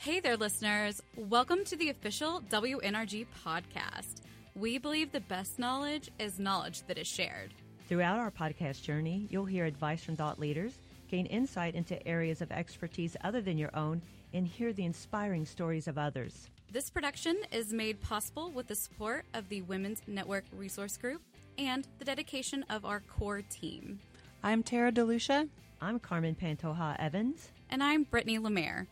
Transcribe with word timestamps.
Hey 0.00 0.18
there, 0.18 0.38
listeners. 0.38 1.02
Welcome 1.14 1.62
to 1.66 1.76
the 1.76 1.90
official 1.90 2.40
WNRG 2.48 3.26
podcast. 3.44 4.22
We 4.54 4.78
believe 4.78 5.12
the 5.12 5.20
best 5.20 5.58
knowledge 5.58 6.10
is 6.18 6.38
knowledge 6.38 6.84
that 6.86 6.96
is 6.96 7.06
shared. 7.06 7.52
Throughout 7.86 8.18
our 8.18 8.30
podcast 8.30 8.82
journey, 8.82 9.26
you'll 9.28 9.44
hear 9.44 9.66
advice 9.66 10.02
from 10.02 10.16
thought 10.16 10.40
leaders, 10.40 10.78
gain 11.10 11.26
insight 11.26 11.74
into 11.74 12.08
areas 12.08 12.40
of 12.40 12.50
expertise 12.50 13.14
other 13.22 13.42
than 13.42 13.58
your 13.58 13.76
own, 13.76 14.00
and 14.32 14.46
hear 14.46 14.72
the 14.72 14.86
inspiring 14.86 15.44
stories 15.44 15.86
of 15.86 15.98
others. 15.98 16.48
This 16.72 16.88
production 16.88 17.36
is 17.52 17.74
made 17.74 18.00
possible 18.00 18.50
with 18.50 18.68
the 18.68 18.76
support 18.76 19.26
of 19.34 19.50
the 19.50 19.60
Women's 19.60 20.00
Network 20.06 20.46
Resource 20.56 20.96
Group 20.96 21.20
and 21.58 21.86
the 21.98 22.06
dedication 22.06 22.64
of 22.70 22.86
our 22.86 23.00
core 23.00 23.42
team. 23.42 24.00
I'm 24.42 24.62
Tara 24.62 24.92
DeLucia. 24.92 25.50
I'm 25.82 25.98
Carmen 25.98 26.36
Pantoja 26.40 26.98
Evans. 26.98 27.50
And 27.68 27.82
I'm 27.82 28.04
Brittany 28.04 28.38
Lemaire. 28.38 28.88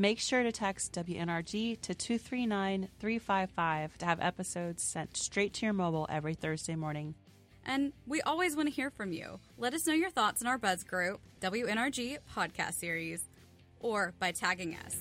Make 0.00 0.20
sure 0.20 0.44
to 0.44 0.52
text 0.52 0.92
WNRG 0.92 1.80
to 1.80 1.92
239 1.92 2.88
355 3.00 3.98
to 3.98 4.06
have 4.06 4.20
episodes 4.20 4.80
sent 4.80 5.16
straight 5.16 5.54
to 5.54 5.66
your 5.66 5.72
mobile 5.72 6.06
every 6.08 6.34
Thursday 6.34 6.76
morning. 6.76 7.16
And 7.66 7.92
we 8.06 8.20
always 8.20 8.54
want 8.54 8.68
to 8.68 8.72
hear 8.72 8.90
from 8.90 9.12
you. 9.12 9.40
Let 9.58 9.74
us 9.74 9.88
know 9.88 9.94
your 9.94 10.10
thoughts 10.10 10.40
in 10.40 10.46
our 10.46 10.56
Buzz 10.56 10.84
group, 10.84 11.20
WNRG 11.40 12.18
Podcast 12.32 12.74
Series, 12.74 13.28
or 13.80 14.14
by 14.20 14.30
tagging 14.30 14.76
us. 14.86 14.96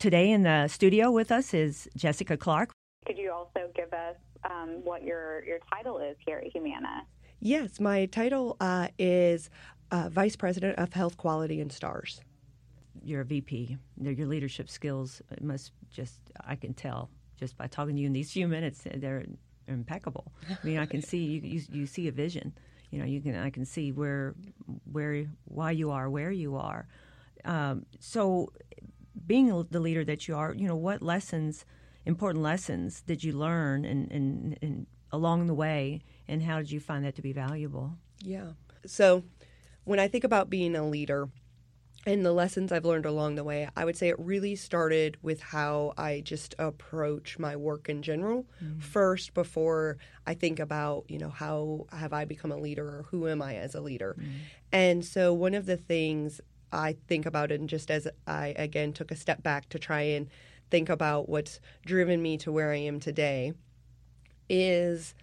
Today 0.00 0.32
in 0.32 0.42
the 0.42 0.66
studio 0.66 1.12
with 1.12 1.30
us 1.30 1.54
is 1.54 1.88
Jessica 1.96 2.36
Clark. 2.36 2.72
Could 3.06 3.18
you 3.18 3.30
also 3.30 3.70
give 3.76 3.92
us 3.92 4.16
um, 4.44 4.80
what 4.82 5.04
your, 5.04 5.44
your 5.44 5.60
title 5.72 5.98
is 5.98 6.16
here 6.26 6.42
at 6.44 6.50
Humana? 6.50 7.06
Yes, 7.44 7.78
my 7.78 8.06
title 8.06 8.56
uh, 8.58 8.88
is 8.98 9.50
uh, 9.90 10.08
Vice 10.08 10.34
President 10.34 10.78
of 10.78 10.94
Health 10.94 11.18
Quality 11.18 11.60
and 11.60 11.70
Stars. 11.70 12.22
You're 13.02 13.20
a 13.20 13.24
VP. 13.26 13.76
Your 14.00 14.26
leadership 14.26 14.70
skills 14.70 15.20
must 15.42 15.72
just, 15.92 16.20
I 16.46 16.56
can 16.56 16.72
tell 16.72 17.10
just 17.38 17.58
by 17.58 17.66
talking 17.66 17.96
to 17.96 18.00
you 18.00 18.06
in 18.06 18.14
these 18.14 18.32
few 18.32 18.48
minutes, 18.48 18.86
they're 18.94 19.26
impeccable. 19.68 20.32
I 20.48 20.56
mean, 20.66 20.78
I 20.78 20.86
can 20.86 21.02
see 21.02 21.18
you, 21.18 21.40
you, 21.42 21.62
you 21.70 21.86
see 21.86 22.08
a 22.08 22.12
vision. 22.12 22.54
You 22.90 23.00
know, 23.00 23.04
you 23.04 23.20
can 23.20 23.36
I 23.36 23.50
can 23.50 23.66
see 23.66 23.92
where 23.92 24.34
where 24.90 25.26
why 25.44 25.72
you 25.72 25.90
are 25.90 26.08
where 26.08 26.30
you 26.30 26.56
are. 26.56 26.88
Um, 27.44 27.84
so, 28.00 28.52
being 29.26 29.66
the 29.70 29.80
leader 29.80 30.02
that 30.06 30.26
you 30.26 30.34
are, 30.34 30.54
you 30.54 30.66
know, 30.66 30.76
what 30.76 31.02
lessons, 31.02 31.66
important 32.06 32.42
lessons, 32.42 33.02
did 33.02 33.22
you 33.22 33.32
learn 33.34 33.84
and, 33.84 34.10
and, 34.10 34.58
and 34.62 34.86
along 35.12 35.46
the 35.46 35.54
way, 35.54 36.00
and 36.28 36.42
how 36.42 36.58
did 36.58 36.70
you 36.70 36.80
find 36.80 37.04
that 37.04 37.14
to 37.16 37.22
be 37.22 37.32
valuable? 37.32 37.96
Yeah. 38.20 38.52
So, 38.86 39.24
when 39.84 39.98
I 39.98 40.08
think 40.08 40.24
about 40.24 40.48
being 40.48 40.74
a 40.76 40.86
leader, 40.86 41.28
and 42.06 42.24
the 42.24 42.32
lessons 42.32 42.70
I've 42.70 42.84
learned 42.84 43.06
along 43.06 43.36
the 43.36 43.44
way, 43.44 43.68
I 43.76 43.84
would 43.84 43.96
say 43.96 44.08
it 44.08 44.18
really 44.18 44.56
started 44.56 45.16
with 45.22 45.40
how 45.40 45.94
I 45.96 46.20
just 46.20 46.54
approach 46.58 47.38
my 47.38 47.56
work 47.56 47.88
in 47.88 48.02
general 48.02 48.44
mm-hmm. 48.62 48.78
first 48.80 49.32
before 49.32 49.96
I 50.26 50.34
think 50.34 50.60
about, 50.60 51.04
you 51.08 51.18
know, 51.18 51.30
how 51.30 51.86
have 51.92 52.12
I 52.12 52.24
become 52.24 52.52
a 52.52 52.58
leader 52.58 52.86
or 52.86 53.06
who 53.10 53.28
am 53.28 53.40
I 53.40 53.56
as 53.56 53.74
a 53.74 53.80
leader. 53.80 54.16
Mm-hmm. 54.18 54.30
And 54.72 55.04
so 55.04 55.32
one 55.32 55.54
of 55.54 55.66
the 55.66 55.76
things 55.76 56.40
I 56.72 56.96
think 57.06 57.24
about 57.24 57.50
and 57.50 57.68
just 57.68 57.90
as 57.90 58.06
I 58.26 58.48
again 58.56 58.92
took 58.92 59.10
a 59.10 59.16
step 59.16 59.42
back 59.42 59.68
to 59.70 59.78
try 59.78 60.02
and 60.02 60.28
think 60.70 60.88
about 60.88 61.28
what's 61.28 61.60
driven 61.86 62.20
me 62.20 62.36
to 62.38 62.52
where 62.52 62.72
I 62.72 62.78
am 62.78 63.00
today 63.00 63.52
is 64.48 65.14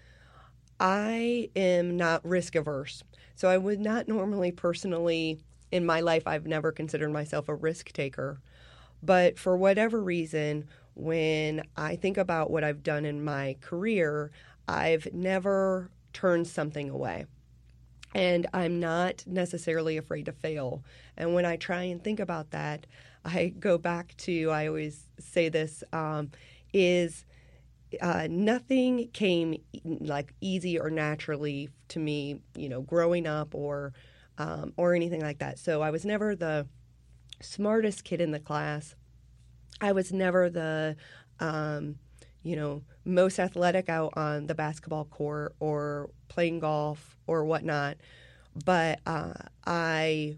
I 0.82 1.50
am 1.56 1.96
not 1.96 2.26
risk 2.26 2.56
averse. 2.56 3.04
So 3.36 3.48
I 3.48 3.58
would 3.58 3.80
not 3.80 4.08
normally 4.08 4.52
personally 4.52 5.40
in 5.72 5.86
my 5.86 6.02
life, 6.02 6.28
I've 6.28 6.46
never 6.46 6.72
considered 6.72 7.12
myself 7.12 7.48
a 7.48 7.56
risk 7.56 7.92
taker. 7.94 8.42
But 9.02 9.40
for 9.40 9.56
whatever 9.56 10.03
reason, 10.03 10.68
when 10.96 11.64
I 11.78 11.96
think 11.96 12.18
about 12.18 12.52
what 12.52 12.64
I've 12.64 12.84
done 12.84 13.06
in 13.06 13.24
my 13.24 13.56
career, 13.62 14.31
I've 14.68 15.08
never 15.14 15.90
turned 16.14 16.47
something 16.47 16.90
away. 16.90 17.25
And 18.13 18.48
I'm 18.53 18.80
not 18.80 19.24
necessarily 19.25 19.98
afraid 19.98 20.25
to 20.25 20.34
fail. 20.34 20.84
And 21.16 21.34
when 21.34 21.46
I 21.46 21.56
try 21.56 21.84
and 21.84 22.03
think 22.03 22.19
about 22.19 22.52
that, 22.52 22.86
I 23.24 23.53
go 23.58 23.78
back 23.78 24.16
to, 24.18 24.50
I 24.50 24.68
always 24.68 25.08
say 25.19 25.48
this, 25.48 25.84
um, 25.94 26.31
is 26.74 27.24
uh, 28.00 28.28
nothing 28.29 29.09
came 29.12 29.62
like 29.84 30.34
easy 30.41 30.79
or 30.79 30.90
naturally 30.90 31.69
to 31.90 32.00
me, 32.00 32.41
you 32.56 32.69
know, 32.69 32.81
growing 32.81 33.28
up 33.28 33.53
or 33.53 33.94
um, 34.38 34.74
or 34.78 34.96
anything 34.96 35.22
like 35.22 35.40
that. 35.40 35.59
So 35.59 35.81
I 35.81 35.91
was 35.91 36.06
never 36.06 36.35
the 36.35 36.68
smartest 37.41 38.03
kid 38.03 38.22
in 38.22 38.31
the 38.31 38.40
class. 38.40 38.96
I 39.81 39.91
was 39.91 40.13
never 40.13 40.50
the, 40.50 40.96
um, 41.40 41.96
you 42.44 42.56
know, 42.56 42.84
most 43.03 43.40
athletic 43.40 43.90
out 43.90 44.13
on 44.16 44.47
the 44.47 44.56
basketball 44.56 45.06
court 45.06 45.56
or 45.59 46.09
playing 46.28 46.59
golf 46.59 47.18
or 47.28 47.46
whatnot. 47.46 47.97
But 48.66 49.00
uh, 49.06 49.34
I 49.66 50.38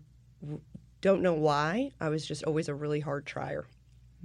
don't 1.02 1.22
know 1.22 1.34
why. 1.34 1.92
I 2.00 2.10
was 2.10 2.26
just 2.26 2.44
always 2.44 2.70
a 2.70 2.76
really 2.76 3.00
hard 3.00 3.26
trier. 3.26 3.66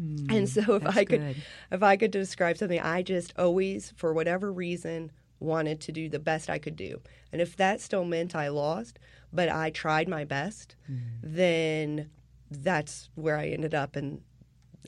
Mm, 0.01 0.33
and 0.33 0.49
so 0.49 0.75
if 0.75 0.87
I 0.87 1.05
could 1.05 1.21
good. 1.21 1.37
if 1.71 1.83
I 1.83 1.97
could 1.97 2.11
describe 2.11 2.57
something, 2.57 2.81
I 2.81 3.03
just 3.03 3.33
always 3.39 3.93
for 3.97 4.13
whatever 4.13 4.53
reason 4.53 5.11
wanted 5.41 5.81
to 5.81 5.93
do 5.93 6.09
the 6.09 6.19
best 6.19 6.51
I 6.51 6.59
could 6.59 6.77
do. 6.77 7.01
And 7.33 7.41
if 7.41 7.57
that 7.57 7.81
still 7.81 8.05
meant 8.05 8.35
I 8.35 8.49
lost, 8.49 8.99
but 9.33 9.49
I 9.49 9.71
tried 9.71 10.09
my 10.09 10.25
best, 10.25 10.77
mm. 10.91 10.99
then 11.23 12.11
that's 12.51 13.11
where 13.15 13.37
I 13.37 13.49
ended 13.49 13.75
up 13.75 13.97
and 13.97 14.21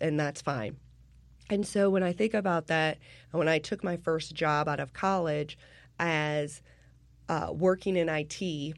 and 0.00 0.18
that's 0.18 0.40
fine. 0.40 0.76
And 1.50 1.66
so 1.66 1.90
when 1.90 2.02
I 2.02 2.12
think 2.12 2.32
about 2.32 2.68
that, 2.68 2.98
when 3.32 3.48
I 3.48 3.58
took 3.58 3.82
my 3.82 3.96
first 3.96 4.34
job 4.34 4.68
out 4.68 4.80
of 4.80 4.92
college 4.92 5.58
as 5.98 6.62
uh, 7.28 7.48
working 7.52 7.96
in 7.96 8.08
IT 8.08 8.74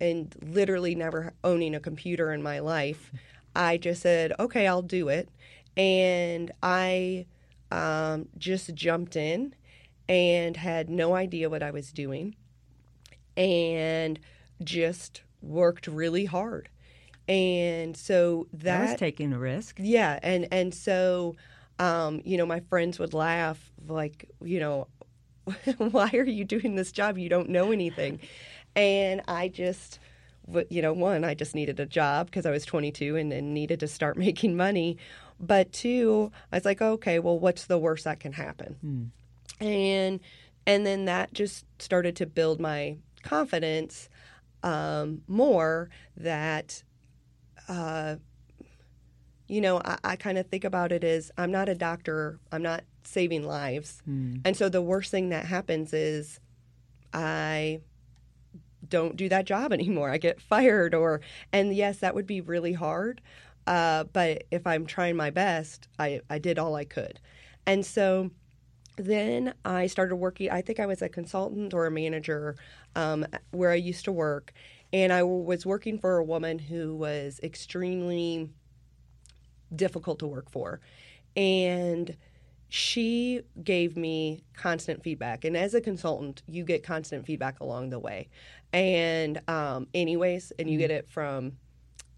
and 0.00 0.34
literally 0.42 0.96
never 0.96 1.32
owning 1.44 1.76
a 1.76 1.80
computer 1.80 2.32
in 2.32 2.42
my 2.42 2.58
life, 2.58 3.12
I 3.54 3.76
just 3.76 4.02
said, 4.02 4.32
okay, 4.38 4.66
I'll 4.66 4.82
do 4.82 5.08
it. 5.08 5.28
And 5.76 6.52
I 6.62 7.26
um, 7.70 8.28
just 8.36 8.74
jumped 8.74 9.16
in 9.16 9.54
and 10.08 10.56
had 10.56 10.90
no 10.90 11.14
idea 11.14 11.48
what 11.48 11.62
I 11.62 11.70
was 11.70 11.92
doing 11.92 12.36
and 13.36 14.18
just 14.62 15.22
worked 15.40 15.86
really 15.86 16.26
hard. 16.26 16.68
And 17.28 17.96
so 17.96 18.46
that, 18.52 18.62
that 18.64 18.90
was 18.90 18.98
taking 18.98 19.32
a 19.32 19.38
risk. 19.38 19.78
Yeah, 19.80 20.18
and 20.22 20.48
and 20.50 20.74
so 20.74 21.36
um, 21.78 22.20
you 22.24 22.36
know, 22.36 22.46
my 22.46 22.60
friends 22.60 22.98
would 22.98 23.14
laugh 23.14 23.72
like, 23.86 24.28
you 24.42 24.60
know, 24.60 24.88
why 25.78 26.10
are 26.12 26.24
you 26.24 26.44
doing 26.44 26.74
this 26.74 26.92
job? 26.92 27.18
You 27.18 27.28
don't 27.28 27.48
know 27.48 27.72
anything. 27.72 28.20
And 28.76 29.22
I 29.28 29.48
just 29.48 29.98
you 30.70 30.82
know, 30.82 30.92
one, 30.92 31.24
I 31.24 31.34
just 31.34 31.54
needed 31.54 31.78
a 31.78 31.86
job 31.86 32.26
because 32.26 32.46
I 32.46 32.50
was 32.50 32.64
22 32.64 33.16
and, 33.16 33.32
and 33.32 33.54
needed 33.54 33.80
to 33.80 33.88
start 33.88 34.16
making 34.18 34.56
money. 34.56 34.98
But 35.42 35.72
two, 35.72 36.30
I 36.52 36.56
was 36.56 36.64
like, 36.64 36.80
okay, 36.80 37.18
well, 37.18 37.38
what's 37.38 37.66
the 37.66 37.78
worst 37.78 38.04
that 38.04 38.20
can 38.20 38.32
happen? 38.32 38.76
Hmm 38.80 39.04
and 39.62 40.20
and 40.66 40.86
then 40.86 41.06
that 41.06 41.32
just 41.32 41.64
started 41.78 42.16
to 42.16 42.26
build 42.26 42.60
my 42.60 42.96
confidence 43.22 44.08
um, 44.62 45.22
more 45.26 45.90
that 46.16 46.82
uh, 47.68 48.16
you 49.48 49.60
know 49.60 49.80
i, 49.84 49.98
I 50.04 50.16
kind 50.16 50.38
of 50.38 50.46
think 50.46 50.64
about 50.64 50.92
it 50.92 51.04
as 51.04 51.30
i'm 51.36 51.50
not 51.50 51.68
a 51.68 51.74
doctor 51.74 52.38
i'm 52.50 52.62
not 52.62 52.84
saving 53.04 53.44
lives 53.44 54.02
mm. 54.08 54.40
and 54.44 54.56
so 54.56 54.68
the 54.68 54.82
worst 54.82 55.10
thing 55.10 55.30
that 55.30 55.44
happens 55.46 55.92
is 55.92 56.40
i 57.12 57.80
don't 58.88 59.16
do 59.16 59.28
that 59.28 59.44
job 59.44 59.72
anymore 59.72 60.10
i 60.10 60.18
get 60.18 60.40
fired 60.40 60.94
or 60.94 61.20
and 61.52 61.74
yes 61.74 61.98
that 61.98 62.14
would 62.14 62.26
be 62.26 62.40
really 62.40 62.72
hard 62.72 63.20
uh, 63.66 64.04
but 64.12 64.44
if 64.50 64.66
i'm 64.66 64.86
trying 64.86 65.16
my 65.16 65.30
best 65.30 65.88
I, 65.98 66.20
I 66.28 66.38
did 66.38 66.58
all 66.58 66.74
i 66.74 66.84
could 66.84 67.20
and 67.66 67.84
so 67.84 68.30
then 68.96 69.54
I 69.64 69.86
started 69.86 70.16
working. 70.16 70.50
I 70.50 70.62
think 70.62 70.78
I 70.78 70.86
was 70.86 71.02
a 71.02 71.08
consultant 71.08 71.72
or 71.72 71.86
a 71.86 71.90
manager 71.90 72.56
um, 72.94 73.26
where 73.50 73.70
I 73.70 73.76
used 73.76 74.04
to 74.04 74.12
work, 74.12 74.52
and 74.92 75.12
I 75.12 75.22
was 75.22 75.64
working 75.64 75.98
for 75.98 76.18
a 76.18 76.24
woman 76.24 76.58
who 76.58 76.94
was 76.94 77.40
extremely 77.42 78.50
difficult 79.74 80.18
to 80.18 80.26
work 80.26 80.50
for, 80.50 80.80
and 81.36 82.14
she 82.68 83.42
gave 83.62 83.96
me 83.96 84.44
constant 84.54 85.02
feedback. 85.02 85.44
And 85.44 85.56
as 85.56 85.74
a 85.74 85.80
consultant, 85.80 86.42
you 86.46 86.64
get 86.64 86.82
constant 86.82 87.26
feedback 87.26 87.60
along 87.60 87.90
the 87.90 87.98
way, 87.98 88.28
and 88.72 89.40
um, 89.48 89.86
anyways, 89.94 90.52
and 90.58 90.68
you 90.68 90.78
get 90.78 90.90
it 90.90 91.08
from 91.10 91.52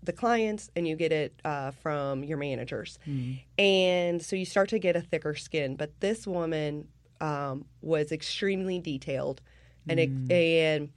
the 0.04 0.12
clients 0.12 0.70
and 0.76 0.86
you 0.86 0.96
get 0.96 1.12
it 1.12 1.40
uh, 1.44 1.70
from 1.70 2.24
your 2.24 2.38
managers. 2.38 2.98
Mm. 3.06 3.40
And 3.58 4.22
so 4.22 4.36
you 4.36 4.44
start 4.44 4.68
to 4.70 4.78
get 4.78 4.96
a 4.96 5.00
thicker 5.00 5.34
skin. 5.34 5.76
But 5.76 6.00
this 6.00 6.26
woman 6.26 6.88
um, 7.20 7.64
was 7.80 8.12
extremely 8.12 8.80
detailed 8.80 9.40
and, 9.88 9.98
mm. 9.98 10.30
it, 10.30 10.32
and 10.32 10.90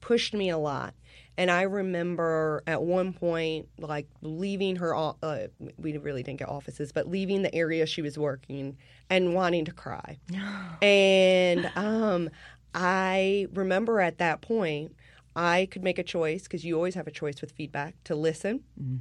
pushed 0.00 0.34
me 0.34 0.50
a 0.50 0.58
lot. 0.58 0.94
And 1.38 1.50
I 1.50 1.62
remember 1.62 2.62
at 2.66 2.82
one 2.82 3.14
point, 3.14 3.68
like 3.78 4.06
leaving 4.20 4.76
her, 4.76 4.94
uh, 4.94 5.46
we 5.78 5.96
really 5.96 6.22
didn't 6.22 6.40
get 6.40 6.48
offices, 6.48 6.92
but 6.92 7.08
leaving 7.08 7.42
the 7.42 7.54
area 7.54 7.86
she 7.86 8.02
was 8.02 8.18
working 8.18 8.76
and 9.08 9.34
wanting 9.34 9.64
to 9.64 9.72
cry. 9.72 10.18
and 10.82 11.70
um, 11.74 12.28
I 12.74 13.46
remember 13.54 14.00
at 14.00 14.18
that 14.18 14.42
point, 14.42 14.94
I 15.34 15.66
could 15.70 15.82
make 15.82 15.98
a 15.98 16.02
choice 16.02 16.42
because 16.44 16.64
you 16.64 16.76
always 16.76 16.94
have 16.94 17.06
a 17.06 17.12
choice 17.12 17.40
with 17.40 17.52
feedback 17.52 17.94
to 18.04 18.14
listen 18.14 18.64
mm-hmm. 18.80 18.96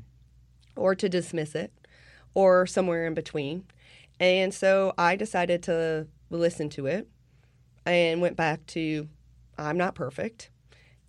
or 0.75 0.95
to 0.95 1.09
dismiss 1.09 1.55
it 1.55 1.73
or 2.33 2.65
somewhere 2.65 3.05
in 3.05 3.13
between. 3.13 3.65
And 4.19 4.53
so 4.53 4.93
I 4.97 5.15
decided 5.15 5.63
to 5.63 6.07
listen 6.29 6.69
to 6.69 6.85
it 6.85 7.07
and 7.85 8.21
went 8.21 8.37
back 8.37 8.65
to 8.67 9.09
I'm 9.57 9.77
not 9.77 9.95
perfect 9.95 10.49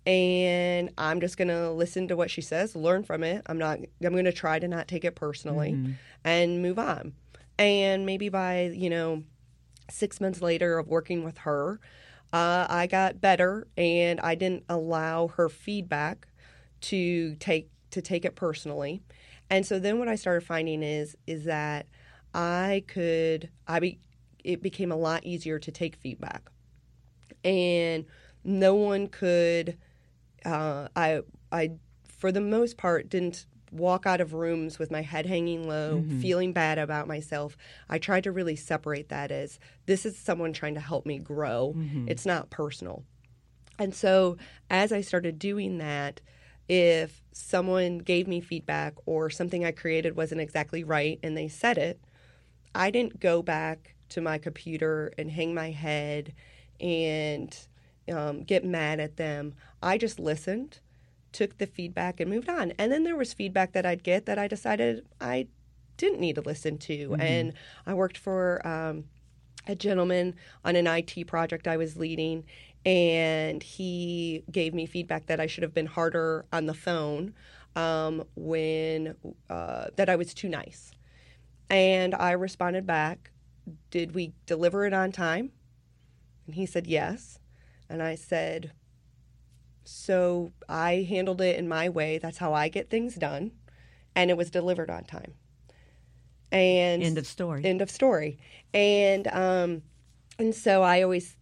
and 0.05 0.89
I'm 0.97 1.21
just 1.21 1.37
going 1.37 1.47
to 1.47 1.71
listen 1.71 2.09
to 2.09 2.17
what 2.17 2.29
she 2.29 2.41
says, 2.41 2.75
learn 2.75 3.03
from 3.03 3.23
it. 3.23 3.43
I'm 3.45 3.57
not 3.57 3.79
I'm 4.03 4.11
going 4.11 4.25
to 4.25 4.33
try 4.33 4.59
to 4.59 4.67
not 4.67 4.87
take 4.87 5.05
it 5.05 5.15
personally 5.15 5.71
mm-hmm. 5.71 5.91
and 6.25 6.61
move 6.61 6.77
on. 6.77 7.13
And 7.57 8.05
maybe 8.05 8.29
by, 8.29 8.71
you 8.73 8.89
know, 8.89 9.23
6 9.89 10.19
months 10.19 10.41
later 10.41 10.77
of 10.79 10.87
working 10.87 11.23
with 11.23 11.37
her, 11.39 11.79
uh, 12.33 12.65
I 12.67 12.87
got 12.87 13.21
better 13.21 13.67
and 13.77 14.19
I 14.19 14.33
didn't 14.33 14.63
allow 14.67 15.27
her 15.29 15.49
feedback 15.49 16.27
to 16.81 17.35
take 17.35 17.69
to 17.91 18.01
take 18.01 18.25
it 18.25 18.35
personally. 18.35 19.03
And 19.51 19.65
so 19.65 19.77
then 19.77 19.99
what 19.99 20.07
I 20.07 20.15
started 20.15 20.41
finding 20.41 20.81
is 20.81 21.15
is 21.27 21.45
that 21.45 21.85
I 22.33 22.83
could 22.87 23.49
I 23.67 23.79
be 23.79 23.99
it 24.43 24.63
became 24.63 24.91
a 24.91 24.95
lot 24.97 25.23
easier 25.23 25.59
to 25.59 25.71
take 25.71 25.95
feedback. 25.95 26.49
And 27.43 28.05
no 28.43 28.73
one 28.73 29.07
could 29.07 29.77
uh, 30.43 30.87
I 30.95 31.21
I 31.51 31.73
for 32.07 32.31
the 32.31 32.41
most 32.41 32.77
part 32.77 33.09
didn't 33.09 33.45
walk 33.73 34.05
out 34.05 34.21
of 34.21 34.33
rooms 34.33 34.79
with 34.79 34.91
my 34.91 35.01
head 35.01 35.25
hanging 35.25 35.67
low, 35.67 36.03
feeling 36.21 36.53
bad 36.53 36.77
about 36.77 37.07
myself. 37.07 37.57
I 37.89 37.97
tried 37.97 38.23
to 38.25 38.31
really 38.31 38.55
separate 38.55 39.09
that 39.09 39.31
as 39.31 39.59
this 39.85 40.05
is 40.05 40.17
someone 40.17 40.53
trying 40.53 40.75
to 40.75 40.79
help 40.79 41.05
me 41.05 41.17
grow. 41.19 41.73
It's 42.07 42.25
not 42.25 42.49
personal. 42.49 43.03
And 43.79 43.93
so 43.95 44.37
as 44.69 44.91
I 44.91 45.01
started 45.01 45.39
doing 45.39 45.79
that, 45.79 46.21
if 46.69 47.21
someone 47.33 47.97
gave 47.97 48.27
me 48.27 48.39
feedback 48.39 48.93
or 49.05 49.29
something 49.29 49.65
I 49.65 49.71
created 49.71 50.15
wasn't 50.15 50.41
exactly 50.41 50.83
right 50.83 51.19
and 51.23 51.35
they 51.35 51.47
said 51.47 51.77
it, 51.77 51.99
I 52.75 52.91
didn't 52.91 53.19
go 53.19 53.41
back 53.41 53.95
to 54.09 54.21
my 54.21 54.37
computer 54.37 55.11
and 55.17 55.31
hang 55.31 55.53
my 55.53 55.71
head 55.71 56.33
and 56.79 57.57
um, 58.11 58.43
get 58.43 58.63
mad 58.63 58.99
at 58.99 59.17
them. 59.17 59.55
I 59.81 59.97
just 59.97 60.19
listened, 60.19 60.79
took 61.33 61.57
the 61.57 61.65
feedback, 61.65 62.19
and 62.19 62.29
moved 62.29 62.49
on. 62.49 62.71
And 62.77 62.91
then 62.91 63.03
there 63.03 63.15
was 63.15 63.33
feedback 63.33 63.73
that 63.73 63.85
I'd 63.85 64.03
get 64.03 64.25
that 64.27 64.39
I 64.39 64.47
decided 64.47 65.05
I 65.19 65.47
didn't 65.97 66.19
need 66.19 66.35
to 66.35 66.41
listen 66.41 66.77
to. 66.79 67.15
And 67.19 67.53
I 67.85 67.93
worked 67.93 68.17
for 68.17 68.65
um, 68.65 69.05
a 69.67 69.75
gentleman 69.75 70.35
on 70.63 70.75
an 70.75 70.87
IT 70.87 71.27
project 71.27 71.67
I 71.67 71.77
was 71.77 71.97
leading, 71.97 72.43
and 72.85 73.63
he 73.63 74.43
gave 74.51 74.73
me 74.73 74.85
feedback 74.85 75.27
that 75.27 75.39
I 75.39 75.47
should 75.47 75.63
have 75.63 75.73
been 75.73 75.85
harder 75.85 76.45
on 76.51 76.65
the 76.65 76.73
phone 76.73 77.33
um, 77.75 78.23
when 78.35 79.15
uh, 79.49 79.87
that 79.95 80.09
I 80.09 80.15
was 80.15 80.33
too 80.33 80.49
nice. 80.49 80.91
And 81.69 82.13
I 82.13 82.31
responded 82.31 82.85
back, 82.85 83.31
Did 83.89 84.13
we 84.13 84.33
deliver 84.45 84.85
it 84.85 84.93
on 84.93 85.11
time? 85.11 85.51
And 86.45 86.55
he 86.55 86.65
said, 86.65 86.87
Yes. 86.87 87.39
And 87.89 88.01
I 88.01 88.15
said, 88.15 88.71
So 89.83 90.51
I 90.69 91.05
handled 91.07 91.41
it 91.41 91.57
in 91.57 91.67
my 91.67 91.89
way. 91.89 92.17
That's 92.17 92.37
how 92.37 92.53
I 92.53 92.69
get 92.69 92.89
things 92.89 93.15
done. 93.15 93.51
And 94.15 94.29
it 94.29 94.37
was 94.37 94.49
delivered 94.49 94.89
on 94.89 95.03
time. 95.03 95.33
And 96.51 97.01
End 97.01 97.17
of 97.17 97.25
story. 97.25 97.65
End 97.65 97.81
of 97.81 97.89
story. 97.89 98.37
And 98.73 99.27
um, 99.27 99.81
and 100.37 100.53
so 100.53 100.83
I 100.83 101.01
always, 101.01 101.35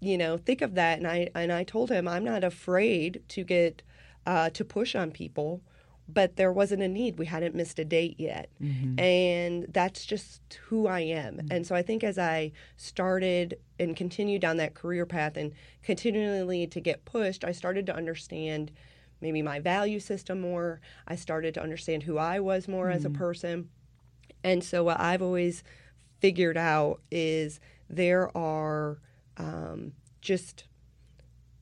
you 0.00 0.18
know, 0.18 0.36
think 0.36 0.60
of 0.60 0.74
that. 0.74 0.98
And 0.98 1.06
I 1.06 1.28
and 1.34 1.52
I 1.52 1.62
told 1.64 1.90
him 1.90 2.08
I'm 2.08 2.24
not 2.24 2.42
afraid 2.42 3.22
to 3.28 3.44
get 3.44 3.82
uh, 4.26 4.50
to 4.50 4.64
push 4.64 4.94
on 4.96 5.12
people, 5.12 5.62
but 6.08 6.36
there 6.36 6.52
wasn't 6.52 6.82
a 6.82 6.88
need. 6.88 7.18
We 7.18 7.26
hadn't 7.26 7.54
missed 7.54 7.78
a 7.78 7.84
date 7.84 8.16
yet, 8.18 8.50
mm-hmm. 8.62 8.98
and 8.98 9.66
that's 9.70 10.06
just 10.06 10.40
who 10.68 10.86
I 10.86 11.00
am. 11.00 11.36
Mm-hmm. 11.36 11.46
And 11.50 11.66
so 11.66 11.74
I 11.74 11.82
think 11.82 12.04
as 12.04 12.18
I 12.18 12.52
started 12.76 13.58
and 13.78 13.96
continued 13.96 14.40
down 14.40 14.56
that 14.58 14.74
career 14.74 15.06
path 15.06 15.36
and 15.36 15.52
continually 15.82 16.66
to 16.68 16.80
get 16.80 17.04
pushed, 17.04 17.44
I 17.44 17.52
started 17.52 17.86
to 17.86 17.96
understand 17.96 18.70
maybe 19.20 19.42
my 19.42 19.60
value 19.60 20.00
system 20.00 20.40
more. 20.40 20.80
I 21.08 21.16
started 21.16 21.54
to 21.54 21.62
understand 21.62 22.04
who 22.04 22.18
I 22.18 22.40
was 22.40 22.68
more 22.68 22.90
as 22.90 23.04
a 23.04 23.08
mm-hmm. 23.08 23.18
person. 23.18 23.68
And 24.44 24.62
so 24.62 24.84
what 24.84 25.00
I've 25.00 25.22
always 25.22 25.64
figured 26.20 26.56
out 26.56 27.00
is 27.10 27.60
there 27.88 28.36
are 28.36 28.98
um, 29.36 29.92
just 30.20 30.64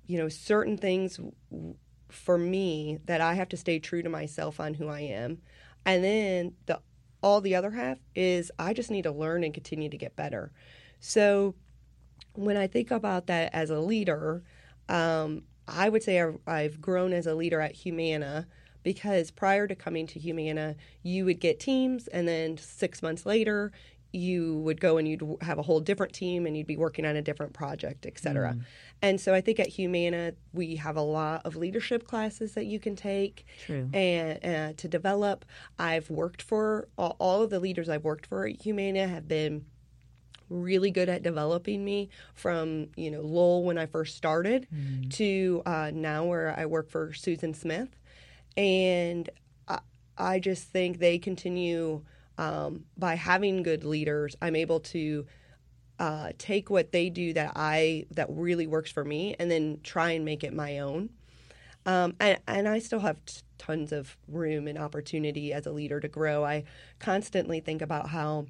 you 0.07 0.19
know 0.19 0.29
certain 0.29 0.77
things 0.77 1.17
w- 1.17 1.77
for 2.15 2.39
me 2.39 2.99
that 3.07 3.21
I 3.21 3.35
have 3.35 3.49
to 3.51 3.57
stay 3.57 3.79
true 3.79 4.03
to 4.03 4.09
myself 4.09 4.61
on 4.61 4.75
who 4.75 4.89
I 4.89 5.01
am, 5.01 5.39
and 5.85 6.03
then 6.05 6.55
the 6.67 6.81
all 7.23 7.41
the 7.41 7.55
other 7.55 7.71
half 7.71 7.99
is 8.15 8.53
I 8.59 8.75
just 8.75 8.91
need 8.91 9.03
to 9.03 9.11
learn 9.11 9.45
and 9.45 9.55
continue 9.55 9.89
to 9.89 9.97
get 9.97 10.15
better. 10.15 10.53
So 11.01 11.55
when 12.35 12.57
I 12.57 12.67
think 12.67 12.91
about 12.91 13.29
that 13.29 13.55
as 13.55 13.71
a 13.71 13.81
leader, 13.81 14.43
um, 14.91 15.45
I 15.67 15.89
would 15.89 16.03
say 16.03 16.21
I've, 16.21 16.39
I've 16.47 16.81
grown 16.83 17.15
as 17.15 17.27
a 17.27 17.35
leader 17.35 17.61
at 17.63 17.73
Humana 17.73 18.47
because 18.83 19.31
prior 19.31 19.67
to 19.67 19.75
coming 19.75 20.07
to 20.09 20.19
Humana, 20.19 20.77
you 21.03 21.25
would 21.25 21.41
get 21.41 21.59
teams, 21.59 22.07
and 22.09 22.29
then 22.29 22.59
six 22.59 23.03
months 23.03 23.25
later, 23.25 23.73
you 24.15 24.59
would 24.59 24.81
go 24.81 24.97
and 24.97 25.09
you'd 25.09 25.23
have 25.41 25.59
a 25.59 25.63
whole 25.63 25.81
different 25.81 26.13
team 26.13 26.47
and 26.47 26.57
you'd 26.57 26.67
be 26.67 26.77
working 26.77 27.05
on 27.05 27.17
a 27.17 27.23
different 27.23 27.53
project, 27.53 28.07
et 28.07 28.19
cetera. 28.19 28.57
And 29.03 29.21
so 29.21 29.35
I 29.35 29.41
think 29.41 29.59
at 29.59 29.69
Humana, 29.69 30.35
we 30.53 30.77
have 30.77 30.97
a 30.97 31.03
lot 31.03 31.43
of 31.45 31.57
leadership 31.57 32.07
classes 32.07 32.55
that 32.55 32.67
you 32.67 32.79
can 32.79 32.97
take 32.97 33.45
True. 33.67 33.91
and 33.93 34.45
uh, 34.45 34.73
to 34.77 34.89
develop. 34.89 35.45
I've 35.79 36.09
worked 36.11 36.43
for 36.43 36.89
all, 36.97 37.17
all 37.19 37.43
of 37.43 37.51
the 37.51 37.61
leaders 37.61 37.89
I've 37.89 38.05
worked 38.05 38.27
for 38.27 38.47
at 38.47 38.63
Humana 38.63 39.09
have 39.09 39.27
been 39.27 39.65
really 40.49 40.91
good 40.91 41.09
at 41.09 41.23
developing 41.23 41.85
me 41.85 42.11
from 42.35 42.89
you 42.97 43.11
know 43.11 43.23
Lowell 43.23 43.65
when 43.65 43.79
I 43.79 43.87
first 43.87 44.17
started 44.17 44.69
to 45.11 45.63
uh, 45.67 45.91
now 45.93 46.25
where 46.25 46.55
I 46.57 46.67
work 46.67 46.91
for 46.91 47.13
Susan 47.13 47.55
Smith, 47.55 47.89
and 48.57 49.29
I, 49.67 49.81
I 50.17 50.39
just 50.39 50.65
think 50.69 50.99
they 50.99 51.19
continue 51.19 52.03
um, 52.39 52.85
by 52.97 53.15
having 53.15 53.63
good 53.63 53.85
leaders. 53.85 54.37
I'm 54.43 54.57
able 54.57 54.81
to 54.81 55.27
uh, 55.99 56.33
take 56.39 56.71
what 56.71 56.93
they 56.93 57.11
do 57.11 57.33
that 57.35 57.53
I 57.55 58.07
that 58.11 58.27
really 58.31 58.67
works 58.67 58.91
for 58.91 59.05
me, 59.05 59.37
and 59.39 59.51
then 59.51 59.81
try 59.83 60.11
and 60.13 60.25
make 60.25 60.45
it 60.45 60.53
my 60.53 60.79
own. 60.79 61.11
Um, 61.87 62.17
and, 62.19 62.39
and 62.49 62.69
I 62.69 62.79
still 62.79 63.01
have 63.01 63.25
t- 63.27 63.43
tons 63.59 63.93
of 63.93 64.17
room 64.27 64.67
and 64.67 64.79
opportunity 64.79 65.53
as 65.53 65.67
a 65.67 65.71
leader 65.73 66.01
to 66.01 66.09
grow. 66.09 66.45
I 66.45 66.65
constantly 66.99 67.61
think 67.61 67.83
about 67.83 68.09
how 68.09 68.47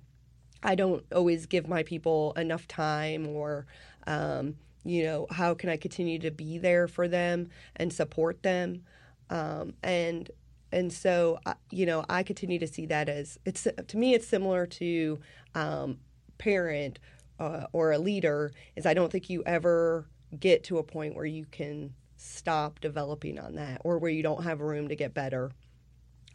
I 0.62 0.75
don't 0.75 1.05
always 1.12 1.47
give 1.47 1.69
my 1.69 1.83
people 1.83 2.33
enough 2.37 2.67
time 2.69 3.26
or, 3.26 3.67
um, 4.07 4.55
you 4.85 5.03
know, 5.03 5.26
how 5.31 5.55
can 5.55 5.69
I 5.69 5.76
continue 5.76 6.19
to 6.21 6.31
be 6.31 6.59
there 6.59 6.88
for 6.88 7.09
them 7.09 7.49
and 7.76 7.93
support 7.93 8.43
them? 8.43 8.85
Um, 9.31 9.75
and 9.83 10.31
and 10.75 10.93
so, 10.93 11.38
I- 11.47 11.54
you 11.71 11.87
know, 11.87 12.04
I 12.09 12.25
continue 12.25 12.59
to 12.59 12.66
see 12.66 12.87
that 12.87 13.09
as 13.09 13.38
it's 13.45 13.66
to 13.87 13.97
me, 13.97 14.12
it's 14.14 14.26
similar 14.26 14.66
to 14.66 15.21
um, 15.54 15.99
parent 16.37 16.99
uh, 17.38 17.66
or 17.73 17.93
a 17.93 17.99
leader. 17.99 18.52
Is 18.75 18.85
I 18.85 18.93
don't 18.93 19.11
think 19.12 19.31
you 19.31 19.43
ever 19.47 20.07
get 20.38 20.64
to 20.64 20.78
a 20.78 20.83
point 20.83 21.14
where 21.14 21.25
you 21.25 21.47
can 21.47 21.95
stop 22.16 22.81
developing 22.81 23.38
on 23.38 23.54
that 23.54 23.83
or 23.85 23.99
where 23.99 24.11
you 24.11 24.23
don't 24.23 24.43
have 24.43 24.61
room 24.61 24.88
to 24.88 24.97
get 24.97 25.14
better. 25.14 25.52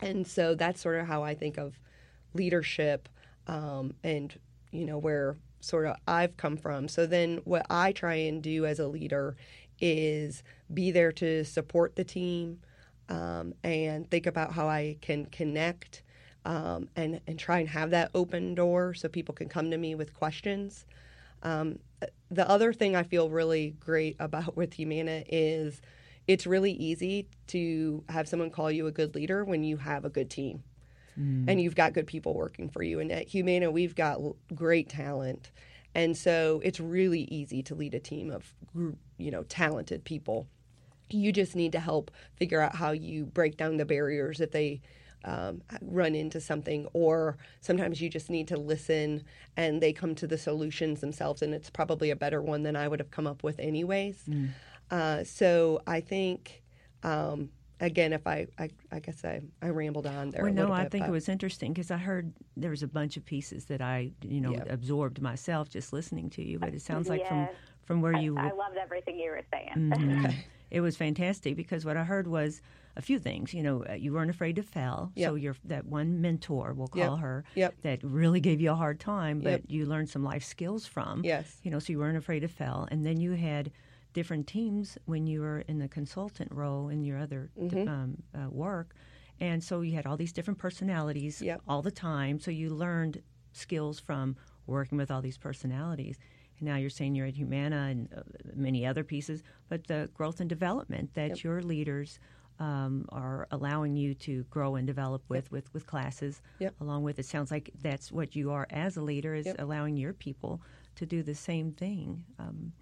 And 0.01 0.25
so 0.25 0.55
that's 0.55 0.79
sort 0.79 0.99
of 0.99 1.07
how 1.07 1.23
I 1.23 1.35
think 1.35 1.57
of 1.57 1.77
leadership 2.33 3.09
um, 3.47 3.93
and, 4.03 4.39
you 4.71 4.85
know, 4.85 4.97
where 4.97 5.35
sort 5.59 5.85
of 5.87 5.97
I've 6.07 6.37
come 6.37 6.55
from. 6.55 6.87
So 6.87 7.05
then 7.05 7.41
what 7.43 7.65
I 7.69 7.91
try 7.91 8.15
and 8.15 8.41
do 8.41 8.65
as 8.65 8.79
a 8.79 8.87
leader 8.87 9.35
is 9.81 10.43
be 10.73 10.91
there 10.91 11.11
to 11.13 11.43
support 11.43 11.97
the 11.97 12.05
team 12.05 12.59
um, 13.09 13.53
and 13.63 14.09
think 14.09 14.25
about 14.25 14.53
how 14.53 14.67
I 14.67 14.97
can 15.01 15.25
connect 15.25 16.03
um, 16.45 16.87
and, 16.95 17.19
and 17.27 17.37
try 17.37 17.59
and 17.59 17.67
have 17.69 17.89
that 17.91 18.11
open 18.13 18.55
door 18.55 18.93
so 18.93 19.09
people 19.09 19.35
can 19.35 19.49
come 19.49 19.71
to 19.71 19.77
me 19.77 19.95
with 19.95 20.13
questions. 20.13 20.85
Um, 21.43 21.79
the 22.31 22.47
other 22.47 22.71
thing 22.73 22.95
I 22.95 23.03
feel 23.03 23.29
really 23.29 23.75
great 23.79 24.15
about 24.19 24.55
with 24.61 24.73
Humana 24.73 25.23
is 25.27 25.81
it's 26.27 26.45
really 26.45 26.71
easy 26.73 27.27
to 27.47 28.03
have 28.09 28.27
someone 28.27 28.51
call 28.51 28.71
you 28.71 28.87
a 28.87 28.91
good 28.91 29.15
leader 29.15 29.43
when 29.43 29.63
you 29.63 29.77
have 29.77 30.05
a 30.05 30.09
good 30.09 30.29
team 30.29 30.63
and 31.49 31.59
you've 31.59 31.75
got 31.75 31.93
good 31.93 32.07
people 32.07 32.33
working 32.33 32.69
for 32.69 32.83
you. 32.83 32.99
And 32.99 33.11
at 33.11 33.27
Humana, 33.27 33.71
we've 33.71 33.95
got 33.95 34.21
great 34.55 34.87
talent. 34.89 35.51
And 35.95 36.15
so 36.15 36.61
it's 36.63 36.79
really 36.79 37.21
easy 37.23 37.63
to 37.63 37.75
lead 37.75 37.93
a 37.95 37.99
team 37.99 38.31
of, 38.31 38.53
you 39.17 39.31
know, 39.31 39.43
talented 39.43 40.03
people. 40.05 40.47
You 41.09 41.31
just 41.31 41.55
need 41.55 41.71
to 41.73 41.79
help 41.79 42.11
figure 42.37 42.61
out 42.61 42.75
how 42.75 42.91
you 42.91 43.25
break 43.25 43.57
down 43.57 43.77
the 43.77 43.85
barriers 43.85 44.39
if 44.39 44.51
they 44.51 44.81
um, 45.25 45.61
run 45.81 46.15
into 46.15 46.39
something, 46.39 46.87
or 46.93 47.37
sometimes 47.61 47.99
you 48.01 48.09
just 48.09 48.29
need 48.29 48.47
to 48.47 48.57
listen 48.57 49.23
and 49.57 49.81
they 49.81 49.91
come 49.91 50.15
to 50.15 50.27
the 50.27 50.37
solutions 50.37 51.01
themselves, 51.01 51.41
and 51.41 51.53
it's 51.53 51.69
probably 51.69 52.09
a 52.09 52.15
better 52.15 52.41
one 52.41 52.63
than 52.63 52.75
I 52.75 52.87
would 52.87 52.99
have 52.99 53.11
come 53.11 53.27
up 53.27 53.43
with, 53.43 53.59
anyways. 53.59 54.23
Mm. 54.29 54.49
Uh, 54.89 55.23
so 55.23 55.81
I 55.87 56.01
think. 56.01 56.63
Um, 57.03 57.49
again, 57.81 58.11
if 58.11 58.27
I, 58.27 58.45
I, 58.57 58.69
I 58.91 58.99
guess 58.99 59.23
I, 59.23 59.39
I 59.61 59.69
rambled 59.69 60.05
on 60.05 60.31
there. 60.31 60.41
Well, 60.43 60.51
a 60.51 60.53
no, 60.53 60.61
little 60.63 60.75
I 60.75 60.83
bit, 60.83 60.91
think 60.91 61.03
but- 61.03 61.09
it 61.09 61.11
was 61.13 61.29
interesting 61.29 61.71
because 61.71 61.91
I 61.91 61.95
heard 61.97 62.33
there 62.57 62.71
was 62.71 62.83
a 62.83 62.89
bunch 62.89 63.15
of 63.15 63.23
pieces 63.23 63.65
that 63.67 63.79
I, 63.81 64.11
you 64.21 64.41
know, 64.41 64.51
Yeah. 64.51 64.65
absorbed 64.67 65.21
myself 65.21 65.69
just 65.69 65.93
listening 65.93 66.29
to 66.31 66.43
you. 66.43 66.59
But 66.59 66.73
it 66.73 66.81
sounds 66.81 67.07
like 67.07 67.25
from 67.25 67.37
Yes. 67.39 67.53
from 67.85 68.01
where 68.01 68.15
I, 68.17 68.19
you 68.19 68.37
I 68.37 68.51
loved 68.51 68.75
everything 68.75 69.17
you 69.17 69.31
were 69.31 69.43
saying. 69.49 69.71
Mhm. 69.77 70.35
It 70.71 70.81
was 70.81 70.95
fantastic 70.97 71.55
because 71.55 71.85
what 71.85 71.97
I 71.97 72.03
heard 72.03 72.27
was 72.27 72.61
a 72.95 73.01
few 73.01 73.19
things. 73.19 73.53
You 73.53 73.63
know, 73.63 73.85
uh, 73.89 73.93
you 73.93 74.13
weren't 74.13 74.29
afraid 74.29 74.55
to 74.57 74.63
fail. 74.63 75.11
So 75.15 75.35
Yep. 75.35 75.41
you're 75.43 75.55
that 75.65 75.85
one 75.85 76.21
mentor, 76.21 76.73
we'll 76.73 76.87
call 76.87 77.15
Yep. 77.15 77.19
her, 77.19 77.43
Yep. 77.55 77.75
that 77.81 78.03
really 78.03 78.39
gave 78.39 78.61
you 78.61 78.71
a 78.71 78.75
hard 78.75 78.99
time, 78.99 79.39
but 79.39 79.69
you 79.69 79.85
learned 79.85 80.09
some 80.09 80.23
life 80.23 80.43
skills 80.43 80.85
from. 80.85 81.23
Yes. 81.23 81.59
You 81.63 81.71
know, 81.71 81.79
so 81.79 81.91
you 81.93 81.99
weren't 81.99 82.17
afraid 82.17 82.41
to 82.41 82.47
fail. 82.47 82.87
And 82.91 83.05
then 83.05 83.19
you 83.19 83.31
had 83.33 83.71
different 84.13 84.47
teams 84.47 84.97
when 85.05 85.27
you 85.27 85.41
were 85.41 85.59
in 85.61 85.79
the 85.79 85.87
consultant 85.87 86.51
role 86.51 86.89
in 86.89 87.03
your 87.03 87.17
other 87.17 87.49
Mm-hmm. 87.59 87.87
um, 87.87 88.17
uh, 88.35 88.49
work. 88.49 88.93
And 89.39 89.63
so 89.63 89.81
you 89.81 89.93
had 89.93 90.05
all 90.05 90.17
these 90.17 90.33
different 90.33 90.57
personalities 90.59 91.41
all 91.67 91.81
the 91.81 91.91
time. 91.91 92.39
So 92.39 92.51
you 92.51 92.69
learned 92.71 93.21
skills 93.53 93.99
from 93.99 94.35
working 94.67 94.97
with 94.97 95.09
all 95.09 95.21
these 95.21 95.37
personalities. 95.37 96.17
And 96.59 96.67
now 96.69 96.75
you're 96.75 96.89
saying 96.89 97.15
you're 97.15 97.27
at 97.27 97.35
Humana 97.35 97.87
and 97.89 98.09
uh, 98.15 98.21
many 98.55 98.85
other 98.85 99.03
pieces, 99.03 99.43
but 99.69 99.87
the 99.87 100.09
growth 100.13 100.39
and 100.39 100.49
development 100.49 101.13
that 101.15 101.43
your 101.43 101.61
leaders 101.61 102.19
um, 102.59 103.05
are 103.09 103.47
allowing 103.51 103.95
you 103.95 104.13
to 104.15 104.43
grow 104.49 104.75
and 104.75 104.85
develop 104.85 105.23
with, 105.29 105.49
with, 105.51 105.73
with 105.73 105.85
classes. 105.87 106.41
Yep. 106.59 106.75
Along 106.81 107.03
with 107.03 107.17
it 107.17 107.25
sounds 107.25 107.51
like 107.51 107.69
that's 107.81 108.11
what 108.11 108.35
you 108.35 108.51
are 108.51 108.67
as 108.69 108.97
a 108.97 109.01
leader 109.01 109.33
is 109.33 109.45
Yep. 109.45 109.55
allowing 109.59 109.95
your 109.95 110.11
people 110.13 110.61
to 110.95 111.05
do 111.05 111.23
the 111.23 111.35
same 111.35 111.71
thing. 111.71 112.23
Um, 112.37 112.73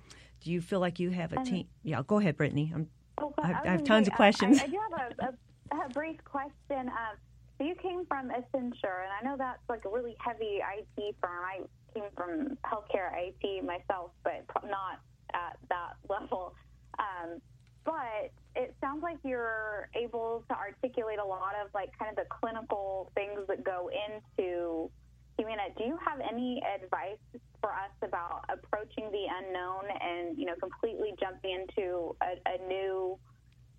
do 0.41 0.51
you 0.51 0.61
feel 0.61 0.79
like 0.79 0.99
you 0.99 1.11
have 1.11 1.31
a 1.33 1.43
team? 1.43 1.67
Yeah, 1.83 2.01
go 2.05 2.19
ahead, 2.19 2.37
Brittany. 2.37 2.71
I'm, 2.73 2.89
Oh, 3.19 3.33
I 3.39 3.47
have- 3.47 3.65
I 3.65 3.69
have 3.71 3.83
tons 3.83 4.05
say, 4.07 4.11
of 4.11 4.15
questions. 4.15 4.59
I, 4.59 4.65
I 4.65 4.67
do 4.67 4.79
have 4.91 5.11
a, 5.19 5.75
a, 5.75 5.85
a 5.85 5.89
brief 5.89 6.23
question. 6.23 6.87
Um, 6.87 7.17
so 7.57 7.63
you 7.65 7.73
came 7.75 8.05
from 8.05 8.29
Accenture, 8.29 9.01
and 9.03 9.11
I 9.19 9.23
know 9.27 9.35
that's 9.37 9.57
like 9.67 9.85
a 9.85 9.89
really 9.89 10.15
heavy 10.23 10.59
IT 10.61 11.15
firm. 11.19 11.43
I 11.43 11.61
came 11.93 12.09
from 12.15 12.57
healthcare 12.65 13.09
IT 13.15 13.63
myself, 13.65 14.11
but 14.23 14.45
not 14.69 14.99
at 15.33 15.57
that 15.69 15.93
level. 16.09 16.53
Um, 16.99 17.39
but 17.85 18.31
it 18.55 18.75
sounds 18.81 19.01
like 19.01 19.17
you're 19.23 19.89
able 19.95 20.43
to 20.49 20.55
articulate 20.55 21.19
a 21.19 21.25
lot 21.25 21.53
of 21.63 21.69
like 21.73 21.89
kind 21.97 22.09
of 22.11 22.17
the 22.17 22.25
clinical 22.29 23.11
things 23.15 23.39
that 23.47 23.63
go 23.63 23.89
into 23.89 24.89
Humana. 25.37 25.63
Do 25.77 25.83
you 25.85 25.97
have 26.05 26.19
any 26.19 26.61
advice 26.75 27.21
for 27.61 27.69
us 27.71 27.93
about 28.01 28.41
approaching 28.49 29.09
the 29.11 29.25
unknown 29.39 29.83
and 30.01 30.37
you 30.37 30.45
know 30.45 30.55
completely 30.59 31.13
jumping 31.19 31.51
into 31.51 32.15
a, 32.21 32.35
a 32.49 32.67
new 32.67 33.17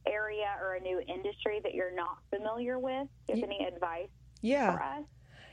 area 0.06 0.54
or 0.62 0.74
a 0.76 0.80
new 0.80 1.00
industry 1.06 1.60
that 1.62 1.74
you're 1.74 1.94
not 1.94 2.18
familiar 2.34 2.78
with? 2.78 3.08
Do 3.26 3.34
you 3.34 3.40
have 3.40 3.44
any 3.50 3.66
advice 3.66 4.08
Yeah. 4.40 4.72
for 4.72 4.82
us? 4.82 5.04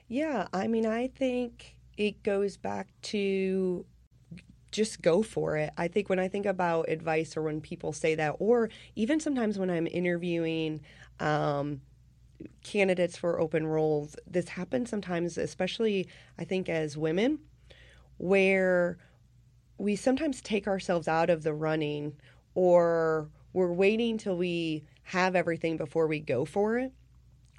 Yeah, 0.08 0.48
I 0.54 0.68
mean, 0.68 0.86
I 0.86 1.08
think 1.08 1.76
it 1.98 2.24
goes 2.24 2.58
back 2.58 2.90
to 3.02 3.86
just 4.72 5.02
go 5.02 5.24
for 5.24 5.56
it. 5.56 5.72
I 5.78 5.88
think 5.88 6.10
when 6.10 6.20
I 6.20 6.28
think 6.28 6.46
about 6.46 6.90
advice 6.90 7.38
or 7.38 7.44
when 7.44 7.62
people 7.62 7.94
say 7.94 8.16
that, 8.16 8.36
or 8.40 8.70
even 8.96 9.20
sometimes 9.20 9.58
when 9.58 9.70
I'm 9.70 9.88
interviewing 9.88 10.82
um, 11.20 11.82
candidates 12.64 13.18
for 13.18 13.40
open 13.40 13.66
roles, 13.66 14.16
this 14.28 14.50
happens 14.50 14.90
sometimes, 14.90 15.38
especially 15.38 16.08
I 16.38 16.44
think 16.44 16.68
as 16.68 16.98
women, 16.98 17.40
where 18.18 18.98
we 19.78 19.96
sometimes 19.96 20.42
take 20.42 20.68
ourselves 20.68 21.08
out 21.08 21.30
of 21.30 21.44
the 21.44 21.54
running 21.54 22.14
or 22.54 23.30
we're 23.54 23.74
waiting 23.74 24.18
till 24.18 24.38
we 24.38 24.84
have 25.04 25.36
everything 25.36 25.78
before 25.78 26.08
we 26.08 26.20
go 26.20 26.44
for 26.44 26.78
it. 26.78 26.92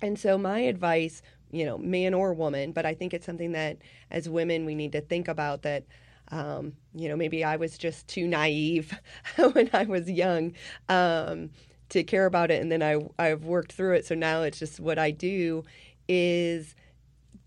And 0.03 0.19
so, 0.19 0.37
my 0.37 0.59
advice, 0.61 1.23
you 1.57 1.65
know, 1.65 1.79
man 1.79 2.13
or 2.13 2.35
woman, 2.35 2.73
but 2.73 2.85
I 2.85 2.93
think 2.93 3.15
it's 3.15 3.25
something 3.25 3.53
that 3.53 3.79
as 4.11 4.29
women 4.29 4.67
we 4.67 4.75
need 4.75 4.93
to 4.93 5.01
think 5.01 5.27
about 5.27 5.63
that, 5.63 5.85
um, 6.29 6.75
you 6.95 7.09
know, 7.09 7.17
maybe 7.17 7.45
I 7.45 7.57
was 7.57 7.79
just 7.79 8.07
too 8.09 8.27
naive 8.27 8.93
when 9.53 9.71
I 9.73 9.85
was 9.85 10.11
young 10.11 10.53
um, 10.91 11.51
to 11.89 12.05
care 12.05 12.27
about 12.27 12.51
it. 12.51 12.61
And 12.61 12.71
then 12.71 12.83
I, 12.83 12.99
I've 13.19 13.45
worked 13.45 13.73
through 13.73 13.95
it. 13.95 14.05
So 14.05 14.15
now 14.15 14.43
it's 14.43 14.59
just 14.59 14.81
what 14.81 14.99
I 14.99 15.11
do 15.13 15.65
is 16.09 16.75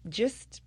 just 0.07 0.61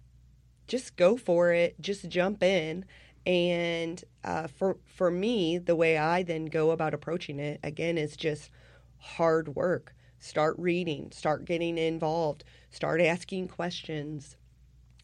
just 0.68 0.96
go 0.96 1.16
for 1.16 1.52
it, 1.52 1.74
just 1.80 2.08
jump 2.08 2.42
in. 2.44 2.84
And 3.26 4.02
uh, 4.22 4.46
for 4.46 4.76
for 4.84 5.10
me, 5.10 5.58
the 5.58 5.74
way 5.74 5.98
I 5.98 6.22
then 6.22 6.46
go 6.46 6.70
about 6.70 6.94
approaching 6.94 7.40
it 7.40 7.58
again 7.64 7.98
is 7.98 8.16
just 8.16 8.50
hard 8.98 9.56
work. 9.56 9.94
Start 10.22 10.54
reading, 10.56 11.10
start 11.10 11.44
getting 11.44 11.76
involved, 11.76 12.44
start 12.70 13.00
asking 13.00 13.48
questions, 13.48 14.36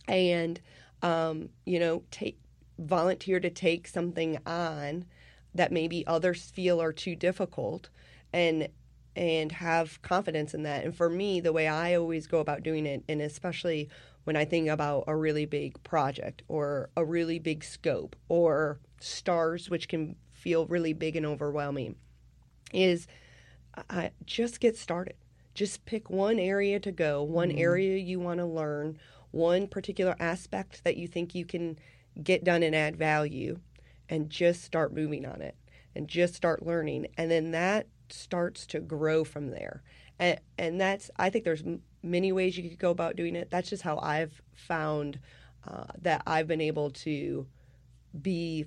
and 0.06 0.60
um, 1.02 1.48
you 1.66 1.80
know, 1.80 2.04
take 2.12 2.38
volunteer 2.78 3.40
to 3.40 3.50
take 3.50 3.88
something 3.88 4.38
on 4.46 5.04
that 5.56 5.72
maybe 5.72 6.06
others 6.06 6.52
feel 6.52 6.80
are 6.80 6.92
too 6.92 7.16
difficult, 7.16 7.88
and 8.32 8.68
and 9.16 9.50
have 9.50 10.00
confidence 10.02 10.54
in 10.54 10.62
that. 10.62 10.84
And 10.84 10.94
for 10.94 11.10
me, 11.10 11.40
the 11.40 11.52
way 11.52 11.66
I 11.66 11.96
always 11.96 12.28
go 12.28 12.38
about 12.38 12.62
doing 12.62 12.86
it, 12.86 13.02
and 13.08 13.20
especially 13.20 13.88
when 14.22 14.36
I 14.36 14.44
think 14.44 14.68
about 14.68 15.02
a 15.08 15.16
really 15.16 15.46
big 15.46 15.82
project 15.82 16.42
or 16.46 16.90
a 16.96 17.04
really 17.04 17.40
big 17.40 17.64
scope 17.64 18.14
or 18.28 18.78
stars, 19.00 19.68
which 19.68 19.88
can 19.88 20.14
feel 20.32 20.68
really 20.68 20.92
big 20.92 21.16
and 21.16 21.26
overwhelming, 21.26 21.96
is 22.72 23.08
I 23.90 24.10
just 24.24 24.60
get 24.60 24.76
started. 24.76 25.16
Just 25.54 25.84
pick 25.86 26.08
one 26.08 26.38
area 26.38 26.78
to 26.80 26.92
go, 26.92 27.22
one 27.22 27.50
area 27.50 27.96
you 27.98 28.20
want 28.20 28.38
to 28.38 28.46
learn, 28.46 28.98
one 29.32 29.66
particular 29.66 30.14
aspect 30.20 30.84
that 30.84 30.96
you 30.96 31.08
think 31.08 31.34
you 31.34 31.44
can 31.44 31.78
get 32.22 32.44
done 32.44 32.62
and 32.62 32.74
add 32.74 32.96
value, 32.96 33.58
and 34.08 34.30
just 34.30 34.62
start 34.62 34.94
moving 34.94 35.26
on 35.26 35.42
it 35.42 35.56
and 35.94 36.08
just 36.08 36.34
start 36.34 36.64
learning. 36.64 37.08
And 37.16 37.30
then 37.30 37.50
that 37.52 37.88
starts 38.08 38.66
to 38.66 38.80
grow 38.80 39.24
from 39.24 39.50
there. 39.50 39.82
And, 40.18 40.40
and 40.56 40.80
that's, 40.80 41.10
I 41.16 41.30
think 41.30 41.44
there's 41.44 41.62
m- 41.62 41.82
many 42.02 42.32
ways 42.32 42.56
you 42.56 42.68
could 42.68 42.78
go 42.78 42.90
about 42.90 43.16
doing 43.16 43.34
it. 43.34 43.50
That's 43.50 43.68
just 43.68 43.82
how 43.82 43.98
I've 43.98 44.40
found 44.54 45.18
uh, 45.66 45.86
that 46.02 46.22
I've 46.26 46.46
been 46.46 46.60
able 46.60 46.90
to 46.90 47.46
be 48.22 48.66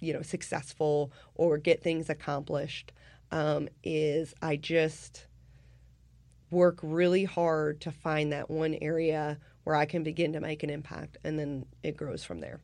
you 0.00 0.12
know 0.12 0.22
successful 0.22 1.12
or 1.34 1.58
get 1.58 1.82
things 1.82 2.08
accomplished 2.08 2.92
um, 3.30 3.68
is 3.82 4.34
I 4.42 4.56
just 4.56 5.26
work 6.50 6.78
really 6.82 7.24
hard 7.24 7.80
to 7.82 7.90
find 7.90 8.32
that 8.32 8.50
one 8.50 8.74
area 8.80 9.38
where 9.64 9.76
I 9.76 9.84
can 9.84 10.02
begin 10.02 10.32
to 10.32 10.40
make 10.40 10.62
an 10.62 10.70
impact, 10.70 11.18
and 11.24 11.38
then 11.38 11.66
it 11.82 11.96
grows 11.96 12.24
from 12.24 12.40
there. 12.40 12.60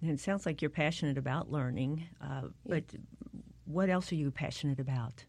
and 0.00 0.10
it 0.12 0.20
sounds 0.20 0.46
like 0.46 0.62
you're 0.62 0.70
passionate 0.70 1.18
about 1.18 1.50
learning, 1.50 2.06
uh, 2.20 2.42
but 2.66 2.84
what 3.64 3.90
else 3.90 4.12
are 4.12 4.14
you 4.14 4.30
passionate 4.30 4.78
about? 4.78 5.24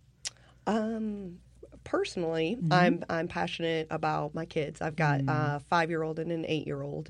Um, 0.67 1.39
personally, 1.83 2.59
I'm 2.69 3.03
I'm 3.09 3.27
passionate 3.27 3.88
about 3.89 4.36
my 4.36 4.45
kids. 4.45 4.79
I've 4.81 4.95
got 4.95 5.21
a 5.27 5.59
five 5.69 5.89
year 5.89 6.03
old 6.03 6.19
and 6.19 6.31
an 6.31 6.45
eight 6.48 6.67
year 6.67 6.83
old, 6.83 7.09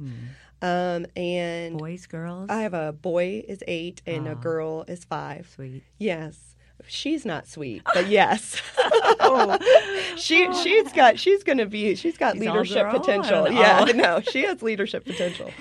um, 0.62 1.06
and 1.18 1.78
Boys, 1.78 2.06
girls? 2.08 2.50
I 2.50 2.62
have 2.62 2.74
a 2.74 2.94
boy 2.94 3.44
is 3.46 3.62
eight 3.68 4.02
and 4.06 4.26
a 4.28 4.32
Ah. 4.32 4.36
girl 4.36 4.86
is 4.88 5.04
five. 5.04 5.50
Sweet. 5.54 5.84
Yes. 5.98 6.56
She's 6.88 7.26
not 7.26 7.48
sweet, 7.48 7.84
but 7.94 8.08
yes. 8.08 8.62
she 10.18 10.52
she's 10.54 10.92
got 10.94 11.20
she's 11.20 11.44
gonna 11.44 11.66
be 11.66 11.96
she's 11.96 12.18
got 12.18 12.34
She's 12.34 12.42
leadership 12.42 12.90
potential. 12.90 13.46
Oh. 13.48 13.52
Yeah, 13.52 13.86
no, 13.94 14.22
she 14.22 14.44
has 14.44 14.62
leadership 14.62 15.06
potential. 15.06 15.52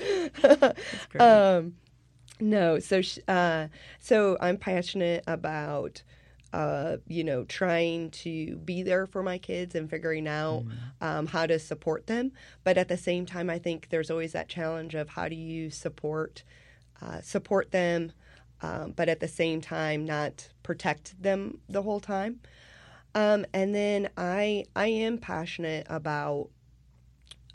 um, 1.21 1.75
no, 2.41 2.79
so 2.79 3.03
sh- 3.03 3.19
uh, 3.29 3.69
so 3.99 4.37
I'm 4.41 4.57
passionate 4.57 5.25
about 5.27 6.03
uh, 6.53 6.97
you 7.07 7.25
know 7.25 7.45
trying 7.45 8.11
to 8.11 8.57
be 8.57 8.83
there 8.83 9.07
for 9.07 9.23
my 9.23 9.39
kids 9.39 9.75
and 9.75 9.91
figuring 9.91 10.27
out 10.27 10.65
um, 11.01 11.27
how 11.27 11.47
to 11.47 11.59
support 11.59 12.07
them, 12.07 12.33
but 12.65 12.79
at 12.79 12.89
the 12.89 12.97
same 12.97 13.27
time, 13.27 13.51
I 13.51 13.59
think 13.59 13.89
there's 13.91 14.11
always 14.11 14.33
that 14.33 14.49
challenge 14.49 14.95
of 14.95 15.11
how 15.11 15.29
do 15.29 15.37
you 15.37 15.71
support 15.71 16.43
uh, 17.03 17.21
support 17.21 17.71
them 17.71 18.13
um, 18.63 18.93
but 18.93 19.09
at 19.09 19.21
the 19.21 19.29
same 19.29 19.61
time 19.61 20.05
not 20.05 20.49
protect 20.63 21.21
them 21.21 21.61
the 21.69 21.83
whole 21.83 22.01
time. 22.01 22.41
Um, 23.15 23.47
and 23.53 23.75
then 23.75 24.11
I 24.17 24.65
I 24.77 24.89
am 24.89 25.19
passionate 25.19 25.87
about. 25.89 26.51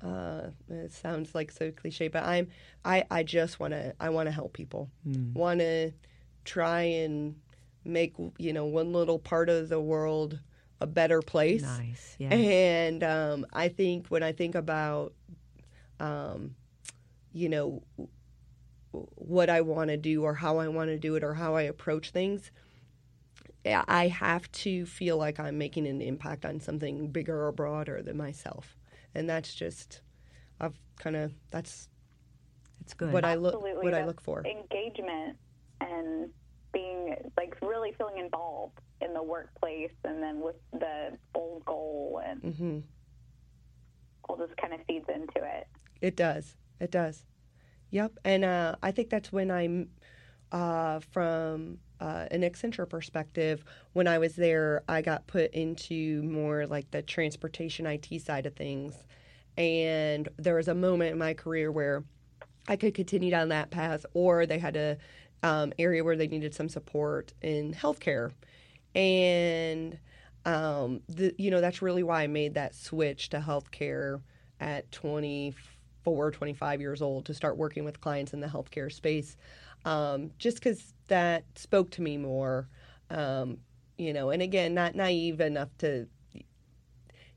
Uh, 0.01 0.49
it 0.69 0.91
sounds 0.91 1.33
like 1.33 1.49
so 1.49 1.71
cliche, 1.71 2.09
but 2.09 2.23
I'm 2.23 2.47
I 2.83 3.05
I 3.09 3.23
just 3.23 3.59
want 3.59 3.73
to 3.73 3.95
I 3.99 4.09
want 4.09 4.27
to 4.27 4.31
help 4.31 4.53
people. 4.53 4.89
Want 5.33 5.59
to 5.59 5.91
try 6.43 6.81
and 6.81 7.35
make 7.85 8.15
you 8.37 8.53
know 8.53 8.65
one 8.65 8.91
little 8.91 9.19
part 9.19 9.49
of 9.49 9.69
the 9.69 9.79
world 9.79 10.39
a 10.83 10.87
better 10.87 11.21
place. 11.21 11.63
Nice. 11.63 12.15
Yeah. 12.19 12.33
And 12.33 13.03
um, 13.03 13.45
I 13.53 13.69
think 13.69 14.07
when 14.09 14.21
I 14.21 14.33
think 14.33 14.53
about, 14.53 15.13
um, 15.99 16.55
you 17.31 17.47
know, 17.49 17.81
what 18.93 19.49
I 19.49 19.61
want 19.61 19.89
to 19.89 19.97
do 19.97 20.23
or 20.23 20.35
how 20.35 20.57
I 20.57 20.67
want 20.67 20.89
to 20.89 20.97
do 20.97 21.15
it 21.15 21.23
or 21.23 21.33
how 21.33 21.55
I 21.55 21.63
approach 21.63 22.11
things, 22.11 22.51
I 23.65 24.07
have 24.07 24.51
to 24.51 24.85
feel 24.85 25.17
like 25.17 25.39
I'm 25.39 25.57
making 25.57 25.87
an 25.87 26.01
impact 26.01 26.45
on 26.45 26.59
something 26.59 27.07
bigger 27.07 27.45
or 27.45 27.51
broader 27.51 28.01
than 28.01 28.17
myself. 28.17 28.77
And 29.15 29.29
that's 29.29 29.53
just, 29.53 30.01
I've 30.59 30.79
kind 30.99 31.15
of, 31.15 31.33
that's 31.49 31.89
It's 32.81 32.93
good. 32.93 33.13
what 33.13 33.25
I 33.25 33.35
look, 33.35 33.55
Absolutely, 33.55 33.83
what 33.85 33.93
I 33.93 34.05
look 34.05 34.21
for. 34.21 34.43
Engagement 34.45 35.37
and 35.81 36.29
being 36.73 37.15
like 37.37 37.55
really 37.61 37.93
feeling 37.97 38.17
involved 38.17 38.79
in 39.01 39.13
the 39.13 39.23
workplace, 39.23 39.91
and 40.03 40.21
then 40.21 40.39
with 40.41 40.55
the 40.71 41.17
bold 41.33 41.63
goal, 41.65 42.21
and 42.25 42.55
hmm 42.55 42.79
all 44.29 44.37
just 44.37 44.55
kind 44.57 44.73
of 44.73 44.79
feeds 44.87 45.05
into 45.13 45.45
it. 45.45 45.67
It 46.01 46.15
does. 46.15 46.55
It 46.79 46.91
does. 46.91 47.25
Yep. 47.93 48.17
And 48.25 48.43
uh, 48.43 48.75
I 48.81 48.89
think 48.89 49.11
that's 49.11 49.31
when 49.31 49.51
I'm, 49.51 49.87
uh, 50.51 50.99
from 51.11 51.77
uh, 51.99 52.25
an 52.31 52.41
Accenture 52.41 52.89
perspective, 52.89 53.63
when 53.93 54.07
I 54.07 54.17
was 54.17 54.35
there, 54.35 54.81
I 54.89 55.03
got 55.03 55.27
put 55.27 55.53
into 55.53 56.23
more 56.23 56.65
like 56.65 56.89
the 56.89 57.03
transportation 57.03 57.85
IT 57.85 58.19
side 58.23 58.47
of 58.47 58.55
things. 58.55 58.95
And 59.57 60.27
there 60.37 60.55
was 60.55 60.67
a 60.67 60.73
moment 60.73 61.11
in 61.11 61.19
my 61.19 61.35
career 61.35 61.71
where 61.71 62.03
I 62.67 62.77
could 62.77 62.95
continue 62.95 63.29
down 63.29 63.49
that 63.49 63.69
path, 63.69 64.07
or 64.15 64.47
they 64.47 64.57
had 64.57 64.75
a 64.75 64.97
um, 65.43 65.71
area 65.77 66.03
where 66.03 66.15
they 66.15 66.27
needed 66.27 66.55
some 66.55 66.69
support 66.69 67.31
in 67.43 67.75
healthcare. 67.75 68.31
And 68.95 69.99
um, 70.45 71.01
the, 71.09 71.35
you 71.37 71.51
know 71.51 71.61
that's 71.61 71.83
really 71.83 72.01
why 72.01 72.23
I 72.23 72.27
made 72.27 72.55
that 72.55 72.73
switch 72.73 73.29
to 73.29 73.39
healthcare 73.39 74.19
at 74.59 74.91
24, 74.91 75.72
25 76.03 76.81
years 76.81 77.01
old 77.01 77.25
to 77.25 77.33
start 77.33 77.57
working 77.57 77.85
with 77.85 78.01
clients 78.01 78.33
in 78.33 78.39
the 78.39 78.47
healthcare 78.47 78.91
space, 78.91 79.37
um, 79.85 80.31
just 80.37 80.57
because 80.57 80.93
that 81.07 81.45
spoke 81.55 81.91
to 81.91 82.01
me 82.01 82.17
more. 82.17 82.67
Um, 83.09 83.59
you 83.97 84.13
know, 84.13 84.29
and 84.31 84.41
again, 84.41 84.73
not 84.73 84.95
naive 84.95 85.39
enough 85.39 85.69
to, 85.79 86.07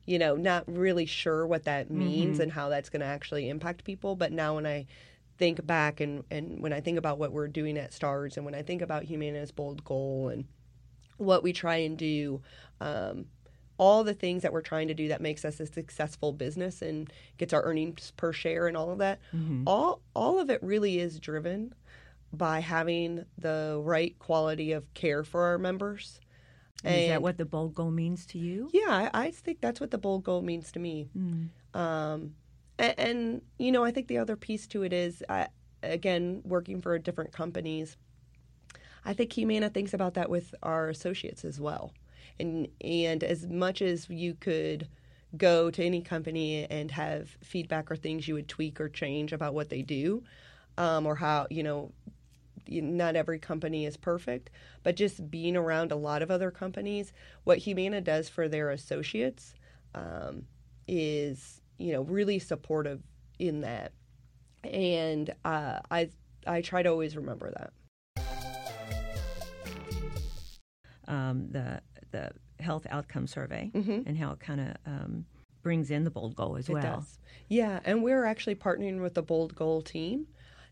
you 0.07 0.19
know, 0.19 0.37
not 0.37 0.65
really 0.67 1.07
sure 1.07 1.47
what 1.47 1.65
that 1.65 1.91
means 1.91 2.41
and 2.41 2.51
how 2.51 2.69
that's 2.69 2.89
going 2.89 3.01
to 3.01 3.07
actually 3.07 3.49
impact 3.49 3.85
people. 3.85 4.17
But 4.17 4.33
now 4.33 4.55
when 4.55 4.67
I 4.67 4.87
think 5.39 5.65
back 5.67 6.01
and, 6.01 6.25
and 6.31 6.63
when 6.63 6.73
I 6.73 6.81
think 6.81 6.99
about 6.99 7.19
what 7.19 7.33
we're 7.33 7.49
doing 7.49 7.77
at 7.77 7.93
STARS 7.93 8.37
and 8.37 8.47
when 8.47 8.55
I 8.55 8.63
think 8.63 8.81
about 8.83 9.05
Humana's 9.05 9.53
bold 9.53 9.85
goal 9.85 10.29
and 10.29 10.47
what 11.19 11.43
we 11.43 11.53
try 11.53 11.77
and 11.77 11.97
do, 11.97 12.41
um, 12.81 13.27
all 13.79 14.05
the 14.05 14.15
things 14.15 14.43
that 14.43 14.53
we're 14.53 14.63
trying 14.63 14.89
to 14.89 14.95
do 14.95 15.09
that 15.09 15.21
makes 15.21 15.45
us 15.45 15.61
a 15.61 15.67
successful 15.67 16.33
business 16.33 16.83
and 16.83 17.13
gets 17.39 17.53
our 17.53 17.63
earnings 17.63 18.13
per 18.17 18.33
share 18.33 18.67
and 18.69 18.77
all 18.77 18.91
of 18.91 18.99
that, 18.99 19.19
all 19.67 20.01
all 20.15 20.39
of 20.39 20.49
it 20.51 20.63
really 20.63 20.99
is 20.99 21.19
driven 21.21 21.75
by 22.33 22.61
having 22.61 23.25
the 23.39 23.81
right 23.85 24.19
quality 24.19 24.73
of 24.73 24.93
care 24.95 25.25
for 25.25 25.45
our 25.45 25.59
members. 25.59 26.21
And 26.85 26.95
is 26.95 27.09
that 27.09 27.23
what 27.23 27.39
the 27.39 27.45
bold 27.47 27.75
goal 27.75 27.91
means 27.91 28.27
to 28.27 28.39
you? 28.39 28.69
yeah, 28.73 29.11
I, 29.13 29.27
I 29.27 29.31
think 29.31 29.61
that's 29.61 29.81
what 29.81 29.91
the 29.91 29.99
bold 29.99 30.25
goal 30.25 30.43
means 30.43 30.71
to 30.73 30.79
me. 30.79 31.09
Um, 31.75 32.35
and, 32.79 32.95
and 32.99 33.43
you 33.59 33.73
know, 33.73 33.85
I 33.85 33.91
think 33.91 34.09
the 34.09 34.19
other 34.19 34.37
piece 34.37 34.67
to 34.69 34.83
it 34.83 34.93
is, 34.93 35.23
I, 35.29 35.49
again, 35.83 36.43
working 36.45 36.81
for 36.81 36.99
different 36.99 37.33
companies. 37.33 37.97
I 39.05 39.13
think 39.15 39.33
Humana 39.35 39.71
thinks 39.71 39.95
about 39.95 40.15
that 40.15 40.29
with 40.29 40.55
our 40.63 40.89
associates 40.89 41.45
as 41.45 41.61
well. 41.61 41.93
And 42.39 42.69
and 42.81 43.25
as 43.25 43.47
much 43.47 43.83
as 43.83 44.09
you 44.11 44.35
could 44.35 44.89
go 45.37 45.71
to 45.71 45.85
any 45.85 46.01
company 46.01 46.67
and 46.71 46.91
have 46.91 47.37
feedback 47.43 47.91
or 47.91 47.97
things 47.97 48.29
you 48.29 48.35
would 48.35 48.49
tweak 48.49 48.81
or 48.81 48.89
change 48.89 49.33
about 49.33 49.55
what 49.55 49.69
they 49.69 49.83
do, 49.83 50.23
um, 50.79 51.07
or 51.07 51.15
how 51.15 51.47
you 51.51 51.63
know 51.63 51.93
not 52.69 53.17
every 53.17 53.39
company 53.39 53.87
is 53.87 53.97
perfect, 53.97 54.51
but 54.83 54.97
just 54.97 55.31
being 55.31 55.57
around 55.57 55.93
a 55.93 55.97
lot 55.97 56.23
of 56.23 56.31
other 56.31 56.51
companies, 56.51 57.13
what 57.45 57.59
Humana 57.59 58.01
does 58.01 58.29
for 58.29 58.49
their 58.49 58.71
associates 58.71 59.55
um, 59.95 60.43
is, 60.89 61.61
you 61.79 61.93
know, 61.93 62.03
really 62.03 62.39
supportive 62.39 63.03
in 63.39 63.61
that. 63.63 63.93
And 64.65 65.33
uh, 65.45 65.81
I 65.91 66.11
I 66.47 66.61
try 66.61 66.83
to 66.83 66.89
always 66.89 67.17
remember 67.17 67.53
that. 67.53 67.73
Um, 71.09 71.49
the 71.51 71.81
the 72.17 72.63
health 72.63 72.87
outcome 72.91 73.27
survey 73.27 73.71
and 73.75 74.17
how 74.17 74.31
it 74.33 74.41
kind 74.41 74.61
of 74.61 74.77
um, 74.87 75.25
brings 75.63 75.91
in 75.91 76.05
the 76.05 76.11
bold 76.11 76.35
goal 76.37 76.57
as 76.57 76.69
It 76.69 76.73
well. 76.75 76.83
does. 76.97 77.19
Yeah, 77.49 77.81
and 77.85 78.03
we're 78.03 78.25
actually 78.25 78.55
partnering 78.57 79.01
with 79.03 79.15
the 79.15 79.23
Bold 79.23 79.55
Goal 79.55 79.83
team 79.83 80.27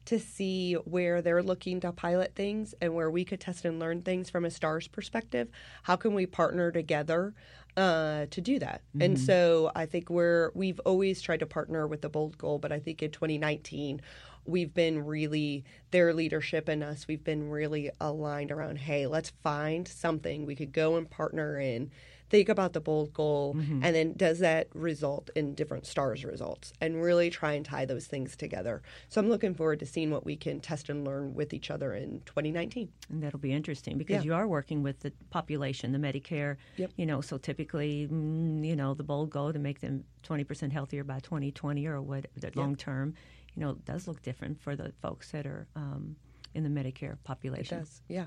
to 0.06 0.18
see 0.18 0.74
where 0.74 1.22
they're 1.22 1.42
looking 1.42 1.80
to 1.80 1.90
pilot 1.92 2.34
things 2.34 2.74
and 2.80 2.94
where 2.94 3.10
we 3.10 3.24
could 3.24 3.40
test 3.40 3.64
and 3.64 3.78
learn 3.78 4.02
things 4.02 4.28
from 4.30 4.44
a 4.44 4.50
STARS 4.50 4.86
perspective. 4.88 5.48
How 5.84 5.96
can 5.96 6.12
we 6.14 6.26
partner 6.26 6.70
together 6.70 7.34
uh, 7.76 8.26
to 8.30 8.40
do 8.40 8.58
that? 8.58 8.82
And 9.00 9.18
so 9.18 9.72
I 9.74 9.86
think 9.86 10.10
we're 10.10 10.50
we've 10.54 10.80
always 10.80 11.20
tried 11.20 11.40
to 11.40 11.46
partner 11.46 11.86
with 11.86 12.02
the 12.02 12.08
Bold 12.08 12.38
Goal, 12.38 12.58
but 12.58 12.72
I 12.72 12.78
think 12.78 13.02
in 13.02 13.10
2019 13.10 14.00
we've 14.46 14.74
been 14.74 15.04
really 15.04 15.64
their 15.90 16.12
leadership 16.12 16.68
and 16.68 16.82
us 16.84 17.08
we've 17.08 17.24
been 17.24 17.48
really 17.48 17.90
aligned 18.00 18.52
around 18.52 18.76
hey 18.76 19.06
let's 19.06 19.30
find 19.42 19.88
something 19.88 20.44
we 20.44 20.54
could 20.54 20.72
go 20.72 20.96
and 20.96 21.10
partner 21.10 21.58
in 21.58 21.90
think 22.30 22.48
about 22.48 22.72
the 22.72 22.80
bold 22.80 23.12
goal 23.12 23.54
and 23.56 23.94
then 23.94 24.12
does 24.16 24.38
that 24.40 24.66
result 24.74 25.30
in 25.36 25.54
different 25.54 25.86
stars 25.86 26.24
results 26.24 26.72
and 26.80 27.00
really 27.02 27.30
try 27.30 27.52
and 27.52 27.64
tie 27.64 27.84
those 27.84 28.06
things 28.06 28.34
together 28.36 28.82
so 29.08 29.20
i'm 29.20 29.28
looking 29.28 29.54
forward 29.54 29.78
to 29.78 29.86
seeing 29.86 30.10
what 30.10 30.24
we 30.24 30.34
can 30.34 30.58
test 30.58 30.88
and 30.88 31.04
learn 31.04 31.34
with 31.34 31.52
each 31.52 31.70
other 31.70 31.94
in 31.94 32.20
2019 32.26 32.88
And 33.10 33.22
that'll 33.22 33.38
be 33.38 33.52
interesting 33.52 33.98
because 33.98 34.14
Yeah. 34.16 34.22
you 34.22 34.34
are 34.34 34.48
working 34.48 34.82
with 34.82 35.00
the 35.00 35.12
population, 35.30 35.92
the 35.92 35.98
Medicare. 35.98 36.56
Yep. 36.76 36.92
You 36.96 37.06
know, 37.06 37.20
so 37.20 37.36
typically, 37.38 38.08
mm, 38.10 38.64
you 38.66 38.74
know, 38.76 38.94
the 38.94 39.02
bold 39.04 39.30
goal 39.30 39.52
to 39.52 39.58
make 39.58 39.80
them 39.80 40.04
20% 40.22 40.72
healthier 40.72 41.04
by 41.04 41.20
2020 41.20 41.86
or 41.86 42.00
what 42.00 42.26
the 42.36 42.50
long 42.54 42.74
term, 42.76 43.14
you 43.54 43.60
know, 43.62 43.74
does 43.84 44.08
look 44.08 44.22
different 44.22 44.60
for 44.60 44.74
the 44.76 44.92
folks 45.02 45.30
that 45.32 45.46
are 45.46 45.66
um, 45.76 46.16
in 46.54 46.62
the 46.64 46.70
Medicare 46.70 47.12
it 47.12 47.24
population. 47.24 47.78
does 47.80 48.02
yeah 48.08 48.26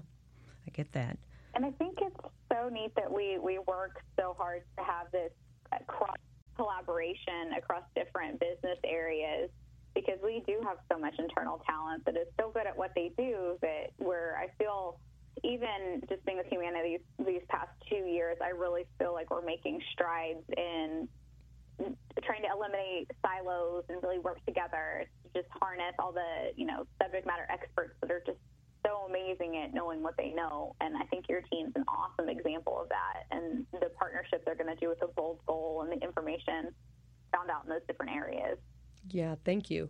I 0.68 0.70
get 0.72 0.92
that. 0.94 1.18
And 1.56 1.66
I 1.66 1.72
think 1.72 1.98
it's 2.02 2.16
so 2.52 2.70
neat 2.70 2.94
that 2.96 3.12
we, 3.12 3.38
we 3.40 3.60
work 3.60 4.02
so 4.20 4.36
hard 4.38 4.64
to 4.78 4.84
have 4.84 5.12
this 5.12 5.32
cross 5.88 6.18
collaboration 6.56 7.54
across 7.58 7.84
different 7.96 8.40
business 8.40 8.80
areas 8.84 9.50
because 9.94 10.18
we 10.24 10.44
do 10.46 10.60
have 10.64 10.78
so 10.92 10.98
much 10.98 11.14
internal 11.18 11.62
talent 11.68 12.06
that 12.06 12.16
is 12.16 12.28
so 12.40 12.52
good 12.54 12.68
at 12.68 12.78
what 12.78 12.92
they 12.96 13.12
do 13.18 13.58
that 13.62 13.90
where 13.98 14.38
I 14.38 14.48
feel 14.58 15.00
even 15.44 16.02
just 16.10 16.26
being 16.26 16.38
with 16.38 16.48
Humana 16.48 16.80
these, 16.84 17.00
these 17.26 17.42
past 17.50 17.70
two 17.90 18.06
years, 18.06 18.38
I 18.44 18.50
really 18.50 18.86
feel 19.00 19.14
like 19.14 19.30
we're 19.30 19.46
making 19.46 19.82
strides 19.94 20.44
in 20.56 21.08
trying 22.24 22.42
to 22.42 22.50
eliminate 22.52 23.12
silos 23.22 23.84
and 23.90 24.02
really 24.02 24.20
work 24.20 24.44
together 24.46 25.06
to 25.24 25.42
just 25.42 25.52
harness 25.62 25.94
all 26.00 26.12
the 26.12 26.52
you 26.56 26.66
know 26.66 26.88
subject 27.02 27.28
matter 27.28 27.46
experts 27.50 27.94
that 28.02 28.10
are 28.10 28.24
just 28.26 28.40
so 28.86 29.06
amazing 29.10 29.58
at 29.58 29.74
knowing 29.74 30.02
what 30.02 30.16
they 30.18 30.32
know 30.32 30.76
and 30.82 30.96
i 30.98 31.04
think 31.06 31.26
your 31.28 31.42
team's 31.52 31.72
an 31.76 31.84
awesome 31.88 32.30
example 32.30 32.80
of 32.82 32.90
that 32.90 33.24
and 33.32 33.66
the 33.74 33.90
partnership 34.00 34.44
they're 34.46 34.56
going 34.56 34.74
to 34.74 34.80
do 34.80 34.90
with 34.90 35.00
the 35.00 35.08
bold 35.16 35.40
goal 35.46 35.82
and 35.84 35.92
the 35.92 36.06
information 36.06 36.70
found 37.32 37.50
out 37.50 37.64
in 37.64 37.70
those 37.70 37.82
different 37.88 38.12
areas 38.12 38.58
Yeah, 39.10 39.36
thank 39.46 39.70
you. 39.70 39.90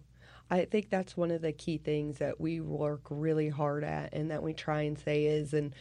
I 0.50 0.66
think 0.66 0.90
that's 0.90 1.18
one 1.18 1.32
of 1.32 1.42
the 1.42 1.52
key 1.52 1.78
things 1.78 2.20
that 2.20 2.40
we 2.40 2.62
work 2.62 3.02
really 3.10 3.50
hard 3.50 3.84
at 3.84 4.14
and 4.14 4.32
that 4.32 4.44
we 4.44 4.54
try 4.54 4.82
and 4.84 4.98
say 4.98 5.26
is 5.26 5.54
and 5.54 5.74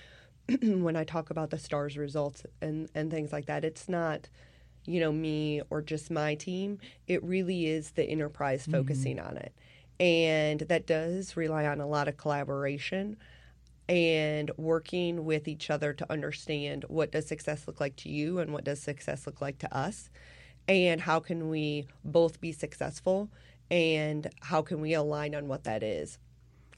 when 0.62 0.96
I 0.96 1.04
talk 1.04 1.30
about 1.30 1.50
the 1.50 1.58
stars 1.58 1.96
results 1.96 2.44
and 2.60 2.88
and 2.94 3.10
things 3.10 3.32
like 3.32 3.46
that, 3.46 3.64
it's 3.64 3.88
not 3.88 4.28
you 4.86 5.00
know 5.00 5.12
me 5.12 5.62
or 5.70 5.82
just 5.82 6.10
my 6.10 6.34
team. 6.34 6.78
It 7.06 7.22
really 7.22 7.66
is 7.66 7.92
the 7.92 8.04
enterprise 8.04 8.62
mm-hmm. 8.62 8.72
focusing 8.72 9.18
on 9.20 9.36
it. 9.36 9.54
And 9.98 10.60
that 10.60 10.86
does 10.86 11.36
rely 11.36 11.66
on 11.66 11.80
a 11.80 11.86
lot 11.86 12.08
of 12.08 12.16
collaboration 12.16 13.16
and 13.88 14.50
working 14.56 15.24
with 15.24 15.46
each 15.46 15.70
other 15.70 15.92
to 15.92 16.12
understand 16.12 16.84
what 16.88 17.12
does 17.12 17.26
success 17.26 17.66
look 17.66 17.80
like 17.80 17.96
to 17.96 18.08
you 18.08 18.38
and 18.38 18.52
what 18.52 18.64
does 18.64 18.80
success 18.80 19.26
look 19.26 19.40
like 19.40 19.58
to 19.58 19.76
us 19.76 20.10
and 20.68 21.00
how 21.00 21.20
can 21.20 21.48
we 21.48 21.86
both 22.04 22.40
be 22.40 22.52
successful 22.52 23.30
and 23.70 24.28
how 24.40 24.62
can 24.62 24.80
we 24.80 24.92
align 24.92 25.34
on 25.34 25.48
what 25.48 25.64
that 25.64 25.82
is. 25.82 26.18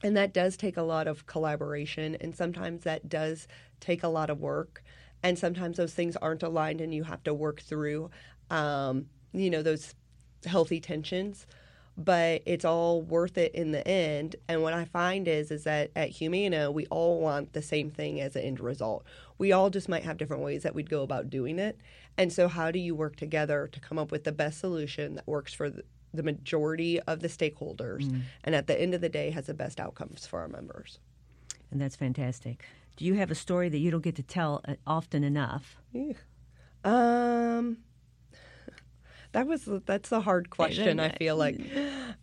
And 0.03 0.15
that 0.15 0.33
does 0.33 0.55
take 0.55 0.77
a 0.77 0.83
lot 0.83 1.07
of 1.07 1.25
collaboration 1.25 2.15
and 2.21 2.35
sometimes 2.35 2.83
that 2.83 3.09
does 3.09 3.47
take 3.79 4.03
a 4.03 4.07
lot 4.07 4.29
of 4.29 4.39
work 4.39 4.83
and 5.23 5.37
sometimes 5.37 5.77
those 5.77 5.93
things 5.93 6.15
aren't 6.15 6.43
aligned 6.43 6.81
and 6.81 6.93
you 6.93 7.03
have 7.03 7.23
to 7.23 7.33
work 7.33 7.61
through 7.61 8.09
um, 8.49 9.05
you 9.33 9.49
know 9.49 9.61
those 9.61 9.93
healthy 10.45 10.79
tensions 10.79 11.45
but 11.99 12.41
it's 12.45 12.63
all 12.63 13.01
worth 13.01 13.37
it 13.37 13.53
in 13.53 13.71
the 13.71 13.85
end. 13.85 14.37
And 14.47 14.63
what 14.63 14.73
I 14.73 14.85
find 14.85 15.27
is 15.27 15.51
is 15.51 15.65
that 15.65 15.91
at 15.97 16.09
Humana, 16.09 16.71
we 16.71 16.85
all 16.87 17.19
want 17.19 17.51
the 17.51 17.61
same 17.61 17.91
thing 17.91 18.21
as 18.21 18.37
an 18.37 18.43
end 18.43 18.61
result. 18.61 19.05
We 19.37 19.51
all 19.51 19.69
just 19.69 19.89
might 19.89 20.03
have 20.03 20.17
different 20.17 20.41
ways 20.41 20.63
that 20.63 20.73
we'd 20.73 20.89
go 20.89 21.03
about 21.03 21.29
doing 21.29 21.59
it. 21.59 21.77
And 22.17 22.31
so, 22.31 22.47
how 22.47 22.71
do 22.71 22.79
you 22.79 22.95
work 22.95 23.17
together 23.17 23.69
to 23.71 23.79
come 23.79 23.99
up 23.99 24.11
with 24.11 24.23
the 24.23 24.31
best 24.31 24.59
solution 24.59 25.15
that 25.15 25.27
works 25.27 25.53
for 25.53 25.69
the, 25.69 25.83
the 26.13 26.23
majority 26.23 26.99
of 27.01 27.19
the 27.19 27.27
stakeholders, 27.27 28.09
and 28.43 28.55
at 28.55 28.67
the 28.67 28.79
end 28.79 28.93
of 28.93 29.01
the 29.01 29.09
day, 29.09 29.29
has 29.31 29.45
the 29.47 29.53
best 29.53 29.79
outcomes 29.79 30.25
for 30.25 30.39
our 30.39 30.47
members? 30.47 30.99
And 31.71 31.79
that's 31.79 31.95
fantastic. 31.95 32.65
Do 32.97 33.05
you 33.05 33.13
have 33.15 33.31
a 33.31 33.35
story 33.35 33.69
that 33.69 33.77
you 33.77 33.91
don't 33.91 34.03
get 34.03 34.15
to 34.15 34.23
tell 34.23 34.61
uh, 34.67 34.75
often 34.87 35.23
enough? 35.23 35.77
Um, 36.83 37.77
that 39.31 39.47
was 39.47 39.69
that's 39.85 40.11
a 40.11 40.21
hard 40.21 40.49
question. 40.49 40.99
I 40.99 41.09
feel 41.09 41.35
like, 41.35 41.59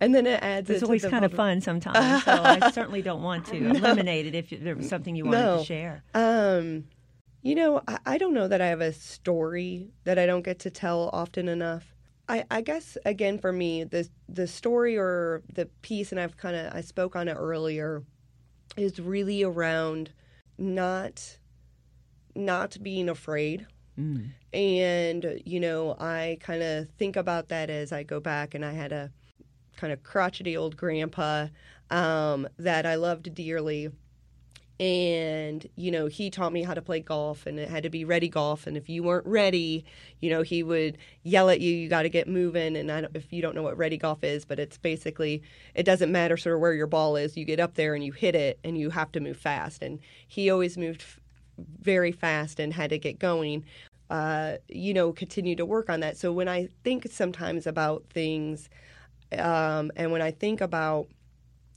and 0.00 0.14
then 0.14 0.26
it 0.26 0.42
adds. 0.42 0.68
It's 0.70 0.82
it 0.82 0.84
always 0.84 1.04
kind 1.04 1.24
of 1.24 1.32
fun 1.32 1.60
sometimes. 1.60 2.24
So 2.24 2.32
I 2.44 2.70
certainly 2.70 3.02
don't 3.02 3.22
want 3.22 3.46
to 3.46 3.56
eliminate 3.70 4.26
it 4.26 4.34
if 4.34 4.50
there 4.50 4.74
was 4.74 4.88
something 4.88 5.14
you 5.14 5.24
wanted 5.24 5.38
No. 5.42 5.58
to 5.58 5.64
share. 5.64 6.02
Um, 6.14 6.84
you 7.42 7.54
know, 7.54 7.80
I, 7.86 7.98
I 8.06 8.18
don't 8.18 8.34
know 8.34 8.48
that 8.48 8.60
I 8.60 8.66
have 8.66 8.80
a 8.80 8.92
story 8.92 9.90
that 10.04 10.18
I 10.18 10.26
don't 10.26 10.42
get 10.44 10.58
to 10.60 10.70
tell 10.70 11.10
often 11.12 11.48
enough. 11.48 11.94
I, 12.28 12.44
I 12.50 12.60
guess 12.60 12.98
again 13.04 13.38
for 13.38 13.52
me, 13.52 13.84
the 13.84 14.08
the 14.28 14.48
story 14.48 14.96
or 14.98 15.42
the 15.52 15.66
piece, 15.82 16.10
and 16.10 16.20
I've 16.20 16.36
kind 16.36 16.56
of 16.56 16.74
I 16.74 16.80
spoke 16.80 17.14
on 17.14 17.28
it 17.28 17.34
earlier, 17.34 18.02
is 18.76 18.98
really 19.00 19.44
around 19.44 20.10
not 20.58 21.38
not 22.34 22.76
being 22.82 23.08
afraid. 23.08 23.66
And 24.52 25.42
you 25.44 25.60
know, 25.60 25.96
I 25.98 26.38
kind 26.40 26.62
of 26.62 26.88
think 26.98 27.16
about 27.16 27.48
that 27.48 27.70
as 27.70 27.92
I 27.92 28.02
go 28.02 28.20
back, 28.20 28.54
and 28.54 28.64
I 28.64 28.72
had 28.72 28.92
a 28.92 29.10
kind 29.76 29.92
of 29.92 30.02
crotchety 30.02 30.56
old 30.56 30.76
grandpa 30.76 31.46
um, 31.90 32.48
that 32.58 32.86
I 32.86 32.96
loved 32.96 33.34
dearly. 33.34 33.90
And 34.78 35.66
you 35.74 35.90
know 35.90 36.04
he 36.06 36.28
taught 36.28 36.52
me 36.52 36.62
how 36.62 36.74
to 36.74 36.82
play 36.82 37.00
golf 37.00 37.46
and 37.46 37.58
it 37.58 37.70
had 37.70 37.82
to 37.84 37.88
be 37.88 38.04
ready 38.04 38.28
golf. 38.28 38.66
And 38.66 38.76
if 38.76 38.90
you 38.90 39.02
weren't 39.02 39.26
ready 39.26 39.86
you 40.20 40.28
know 40.28 40.42
he 40.42 40.62
would 40.62 40.98
yell 41.22 41.48
at 41.48 41.62
you 41.62 41.72
you 41.72 41.88
got 41.88 42.02
to 42.02 42.10
get 42.10 42.28
moving. 42.28 42.76
And 42.76 42.92
I 42.92 43.00
don't, 43.00 43.16
if 43.16 43.32
you 43.32 43.40
don't 43.40 43.54
know 43.54 43.62
what 43.62 43.78
ready 43.78 43.96
golf 43.96 44.22
is 44.22 44.44
but 44.44 44.58
it's 44.58 44.76
basically 44.76 45.42
it 45.74 45.84
doesn't 45.84 46.12
matter 46.12 46.36
sort 46.36 46.56
of 46.56 46.60
where 46.60 46.74
your 46.74 46.86
ball 46.86 47.16
is. 47.16 47.38
You 47.38 47.46
get 47.46 47.58
up 47.58 47.72
there 47.72 47.94
and 47.94 48.04
you 48.04 48.12
hit 48.12 48.34
it 48.34 48.58
and 48.64 48.76
you 48.76 48.90
have 48.90 49.10
to 49.12 49.20
move 49.20 49.38
fast. 49.38 49.82
And 49.82 49.98
he 50.28 50.50
always 50.50 50.76
moved 50.76 51.02
very 51.58 52.12
fast 52.12 52.60
and 52.60 52.72
had 52.72 52.90
to 52.90 52.98
get 52.98 53.18
going 53.18 53.64
uh, 54.10 54.56
you 54.68 54.94
know 54.94 55.12
continue 55.12 55.56
to 55.56 55.66
work 55.66 55.90
on 55.90 56.00
that. 56.00 56.16
So 56.16 56.32
when 56.32 56.48
i 56.48 56.68
think 56.84 57.06
sometimes 57.10 57.66
about 57.66 58.04
things 58.10 58.68
um, 59.38 59.90
and 59.96 60.12
when 60.12 60.22
i 60.22 60.30
think 60.30 60.60
about 60.60 61.08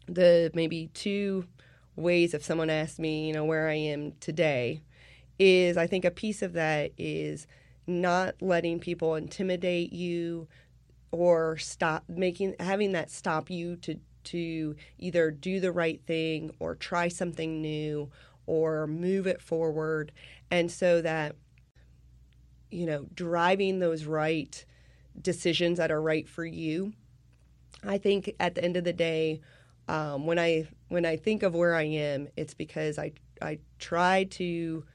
the 0.07 0.51
maybe 0.53 0.89
two 0.93 1.45
ways 1.95 2.33
if 2.33 2.43
someone 2.43 2.69
asked 2.69 2.99
me, 2.99 3.27
you 3.27 3.33
know, 3.33 3.45
where 3.45 3.69
I 3.69 3.75
am 3.75 4.13
today, 4.19 4.81
is 5.39 5.77
I 5.77 5.87
think 5.87 6.05
a 6.05 6.11
piece 6.11 6.41
of 6.41 6.53
that 6.53 6.91
is 6.97 7.47
not 7.87 8.35
letting 8.41 8.79
people 8.79 9.15
intimidate 9.15 9.93
you 9.93 10.47
or 11.11 11.57
stop 11.57 12.03
making 12.07 12.55
having 12.59 12.91
that 12.93 13.11
stop 13.11 13.49
you 13.49 13.75
to 13.77 13.95
to 14.25 14.75
either 14.99 15.31
do 15.31 15.59
the 15.59 15.71
right 15.71 16.01
thing 16.05 16.51
or 16.59 16.75
try 16.75 17.07
something 17.07 17.61
new 17.61 18.09
or 18.49 18.87
move 18.87 19.27
it 19.27 19.41
forward 19.41 20.11
and 20.49 20.71
so 20.71 21.01
that 21.01 21.35
you 22.71 22.85
know 22.85 23.05
driving 23.13 23.79
those 23.79 24.05
right 24.05 24.65
decisions 25.21 25.77
that 25.77 25.91
are 25.91 26.01
right 26.01 26.27
for 26.27 26.45
you 26.45 26.93
i 27.83 27.97
think 27.97 28.33
at 28.39 28.55
the 28.55 28.63
end 28.63 28.75
of 28.77 28.83
the 28.83 28.93
day 28.93 29.39
um, 29.89 30.27
when 30.27 30.37
I 30.37 30.67
when 30.89 31.03
I 31.03 31.17
think 31.17 31.41
of 31.41 31.55
where 31.55 31.73
I 31.73 31.83
am, 31.83 32.27
it's 32.37 32.53
because 32.53 32.99
I 32.99 33.11
I 33.41 33.57
tried 33.79 34.29
to 34.31 34.85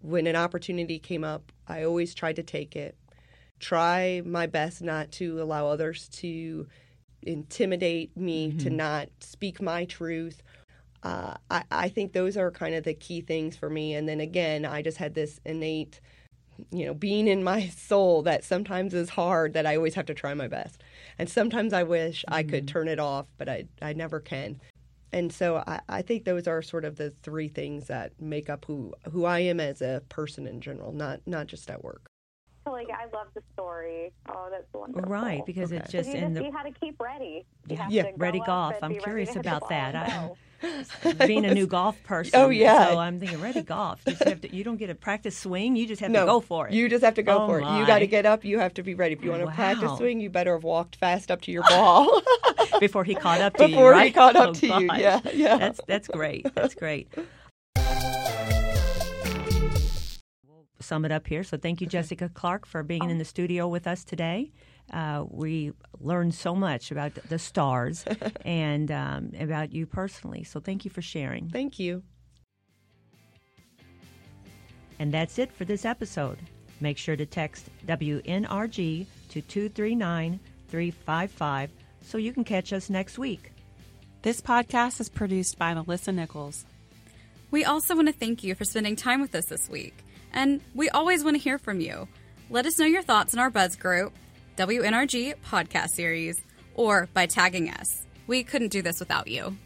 when 0.00 0.28
an 0.28 0.36
opportunity 0.36 1.00
came 1.00 1.24
up, 1.24 1.50
I 1.66 1.82
always 1.82 2.14
tried 2.14 2.36
to 2.36 2.42
take 2.44 2.76
it. 2.76 2.96
Try 3.58 4.22
my 4.24 4.46
best 4.46 4.80
not 4.80 5.10
to 5.12 5.42
allow 5.42 5.66
others 5.66 6.08
to 6.20 6.68
intimidate 7.22 8.16
me, 8.16 8.52
to 8.52 8.70
not 8.70 9.08
speak 9.20 9.60
my 9.60 9.84
truth. 9.84 10.42
Uh, 11.02 11.34
I, 11.50 11.64
I 11.70 11.88
think 11.88 12.12
those 12.12 12.36
are 12.36 12.50
kind 12.50 12.74
of 12.74 12.84
the 12.84 12.94
key 12.94 13.20
things 13.20 13.56
for 13.56 13.68
me. 13.68 13.94
And 13.94 14.08
then 14.08 14.20
again, 14.20 14.64
I 14.64 14.82
just 14.82 14.98
had 14.98 15.14
this 15.14 15.40
innate, 15.44 16.00
you 16.70 16.86
know, 16.86 16.94
being 16.94 17.26
in 17.26 17.42
my 17.42 17.66
soul 17.76 18.22
that 18.22 18.44
sometimes 18.44 18.94
is 18.94 19.10
hard 19.10 19.54
that 19.54 19.66
I 19.66 19.76
always 19.76 19.94
have 19.94 20.06
to 20.06 20.14
try 20.14 20.34
my 20.34 20.48
best. 20.48 20.82
And 21.18 21.28
sometimes 21.28 21.72
I 21.72 21.82
wish 21.82 22.24
I 22.28 22.42
could 22.42 22.68
turn 22.68 22.88
it 22.88 23.00
off, 23.00 23.26
but 23.36 23.48
I, 23.48 23.64
I 23.80 23.92
never 23.94 24.20
can. 24.20 24.60
And 25.12 25.30
so 25.32 25.62
I, 25.66 25.80
I 25.88 26.02
think 26.02 26.24
those 26.24 26.46
are 26.46 26.62
sort 26.62 26.84
of 26.84 26.96
the 26.96 27.10
three 27.10 27.48
things 27.48 27.88
that 27.88 28.12
make 28.20 28.48
up 28.48 28.64
who, 28.64 28.94
who 29.10 29.24
I 29.26 29.40
am 29.40 29.60
as 29.60 29.82
a 29.82 30.02
person 30.08 30.46
in 30.46 30.60
general, 30.60 30.92
not 30.92 31.20
not 31.26 31.48
just 31.48 31.68
at 31.68 31.84
work. 31.84 32.06
So 32.64 32.72
like 32.72 32.88
I 32.88 33.04
love 33.14 33.26
the 33.34 33.42
story. 33.52 34.10
Oh, 34.30 34.48
that's 34.50 34.72
wonderful. 34.72 35.10
Right, 35.10 35.44
because 35.44 35.70
it's 35.72 35.88
Okay. 35.88 35.98
just 35.98 36.08
you 36.10 36.14
in 36.14 36.20
just 36.22 36.34
the 36.36 36.44
you 36.44 36.52
how 36.52 36.62
to 36.62 36.70
keep 36.70 36.98
ready. 36.98 37.44
You 37.68 37.76
have 37.76 37.90
Yeah, 37.90 38.04
to 38.04 38.12
go 38.12 38.16
ready 38.16 38.40
up 38.40 38.46
golf. 38.46 38.76
I'm 38.82 38.94
curious 38.94 39.30
to 39.30 39.34
hit 39.34 39.42
the 39.42 39.56
about 39.56 39.68
that. 39.68 39.94
I- 39.96 40.06
go. 40.28 40.38
Being 41.26 41.44
a 41.44 41.54
new 41.54 41.66
golf 41.78 42.02
person. 42.04 42.40
Oh, 42.40 42.48
yeah. 42.50 42.88
So 42.90 42.98
I'm 42.98 43.18
thinking 43.20 43.40
ready 43.40 43.62
golf. 43.62 44.00
You, 44.06 44.12
just 44.12 44.24
have 44.24 44.40
to, 44.42 44.54
you 44.54 44.64
don't 44.64 44.76
get 44.76 44.90
a 44.90 44.94
practice 44.94 45.36
swing. 45.36 45.76
You 45.76 45.86
just 45.86 46.00
have 46.00 46.10
no, 46.10 46.20
to 46.20 46.26
go 46.26 46.40
for 46.40 46.68
it. 46.68 46.74
You 46.74 46.88
just 46.88 47.04
have 47.04 47.14
to 47.14 47.22
go 47.22 47.42
Oh, 47.42 47.46
for 47.46 47.60
it. 47.60 47.66
You 47.66 47.86
got 47.86 48.00
to 48.00 48.06
get 48.06 48.26
up. 48.26 48.44
You 48.44 48.58
have 48.58 48.74
to 48.74 48.82
be 48.82 48.94
ready. 48.94 49.14
If 49.14 49.22
you 49.22 49.30
want 49.30 49.42
to 49.42 49.46
Wow. 49.46 49.52
practice 49.54 49.96
swing, 49.98 50.20
you 50.20 50.30
better 50.30 50.54
have 50.54 50.64
walked 50.64 50.96
fast 50.96 51.30
up 51.30 51.40
to 51.42 51.52
your 51.52 51.62
ball. 51.64 52.22
before 52.80 53.04
he 53.04 53.14
caught 53.14 53.40
up 53.40 53.56
to 53.56 53.62
you. 53.64 53.68
Before 53.68 53.94
he 54.00 54.10
caught 54.10 54.36
up 54.36 54.50
Oh, 54.50 54.54
to 54.54 54.66
you. 54.66 54.88
Yeah, 54.92 55.20
yeah. 55.32 55.56
That's 55.56 55.80
that's 55.86 56.08
great. 56.08 56.46
That's 56.54 56.74
great. 56.74 57.08
We'll 60.46 60.66
sum 60.80 61.04
it 61.04 61.12
up 61.12 61.26
here. 61.26 61.44
So 61.44 61.56
thank 61.56 61.80
you, 61.80 61.86
Jessica 61.86 62.28
Clark, 62.28 62.66
for 62.66 62.82
being 62.82 63.10
in 63.10 63.18
the 63.18 63.24
studio 63.24 63.68
with 63.68 63.86
us 63.86 64.04
today. 64.04 64.52
Uh, 64.90 65.24
we 65.28 65.72
learned 66.00 66.34
so 66.34 66.54
much 66.54 66.90
about 66.90 67.14
the 67.28 67.38
stars 67.38 68.04
and 68.44 68.90
um, 68.90 69.32
about 69.38 69.72
you 69.72 69.86
personally. 69.86 70.44
So 70.44 70.60
thank 70.60 70.84
you 70.84 70.90
for 70.90 71.02
sharing. 71.02 71.48
Thank 71.48 71.78
you. 71.78 72.02
And 74.98 75.12
that's 75.12 75.38
it 75.38 75.52
for 75.52 75.64
this 75.64 75.84
episode. 75.84 76.38
Make 76.80 76.98
sure 76.98 77.16
to 77.16 77.26
text 77.26 77.70
WNRG 77.86 79.06
to 79.30 79.40
239 79.40 80.40
355 80.68 81.70
so 82.02 82.18
you 82.18 82.32
can 82.32 82.44
catch 82.44 82.72
us 82.72 82.90
next 82.90 83.18
week. 83.18 83.52
This 84.22 84.40
podcast 84.40 85.00
is 85.00 85.08
produced 85.08 85.58
by 85.58 85.74
Melissa 85.74 86.12
Nichols. 86.12 86.64
We 87.50 87.64
also 87.64 87.94
want 87.94 88.08
to 88.08 88.14
thank 88.14 88.42
you 88.42 88.54
for 88.54 88.64
spending 88.64 88.96
time 88.96 89.20
with 89.20 89.34
us 89.34 89.46
this 89.46 89.68
week. 89.68 89.94
And 90.32 90.60
we 90.74 90.88
always 90.90 91.22
want 91.22 91.36
to 91.36 91.42
hear 91.42 91.58
from 91.58 91.80
you. 91.80 92.08
Let 92.48 92.66
us 92.66 92.78
know 92.78 92.86
your 92.86 93.02
thoughts 93.02 93.32
in 93.34 93.38
our 93.38 93.50
Buzz 93.50 93.76
group, 93.76 94.12
WNRG 94.56 95.34
podcast 95.44 95.90
series, 95.90 96.40
or 96.74 97.08
by 97.14 97.26
tagging 97.26 97.70
us. 97.70 98.06
We 98.26 98.44
couldn't 98.44 98.68
do 98.68 98.82
this 98.82 99.00
without 99.00 99.28
you. 99.28 99.56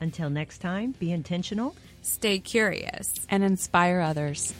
Until 0.00 0.30
next 0.30 0.58
time, 0.58 0.92
be 0.98 1.12
intentional. 1.12 1.74
Stay 2.02 2.38
curious. 2.38 3.12
and 3.28 3.44
inspire 3.44 4.00
others. 4.00 4.54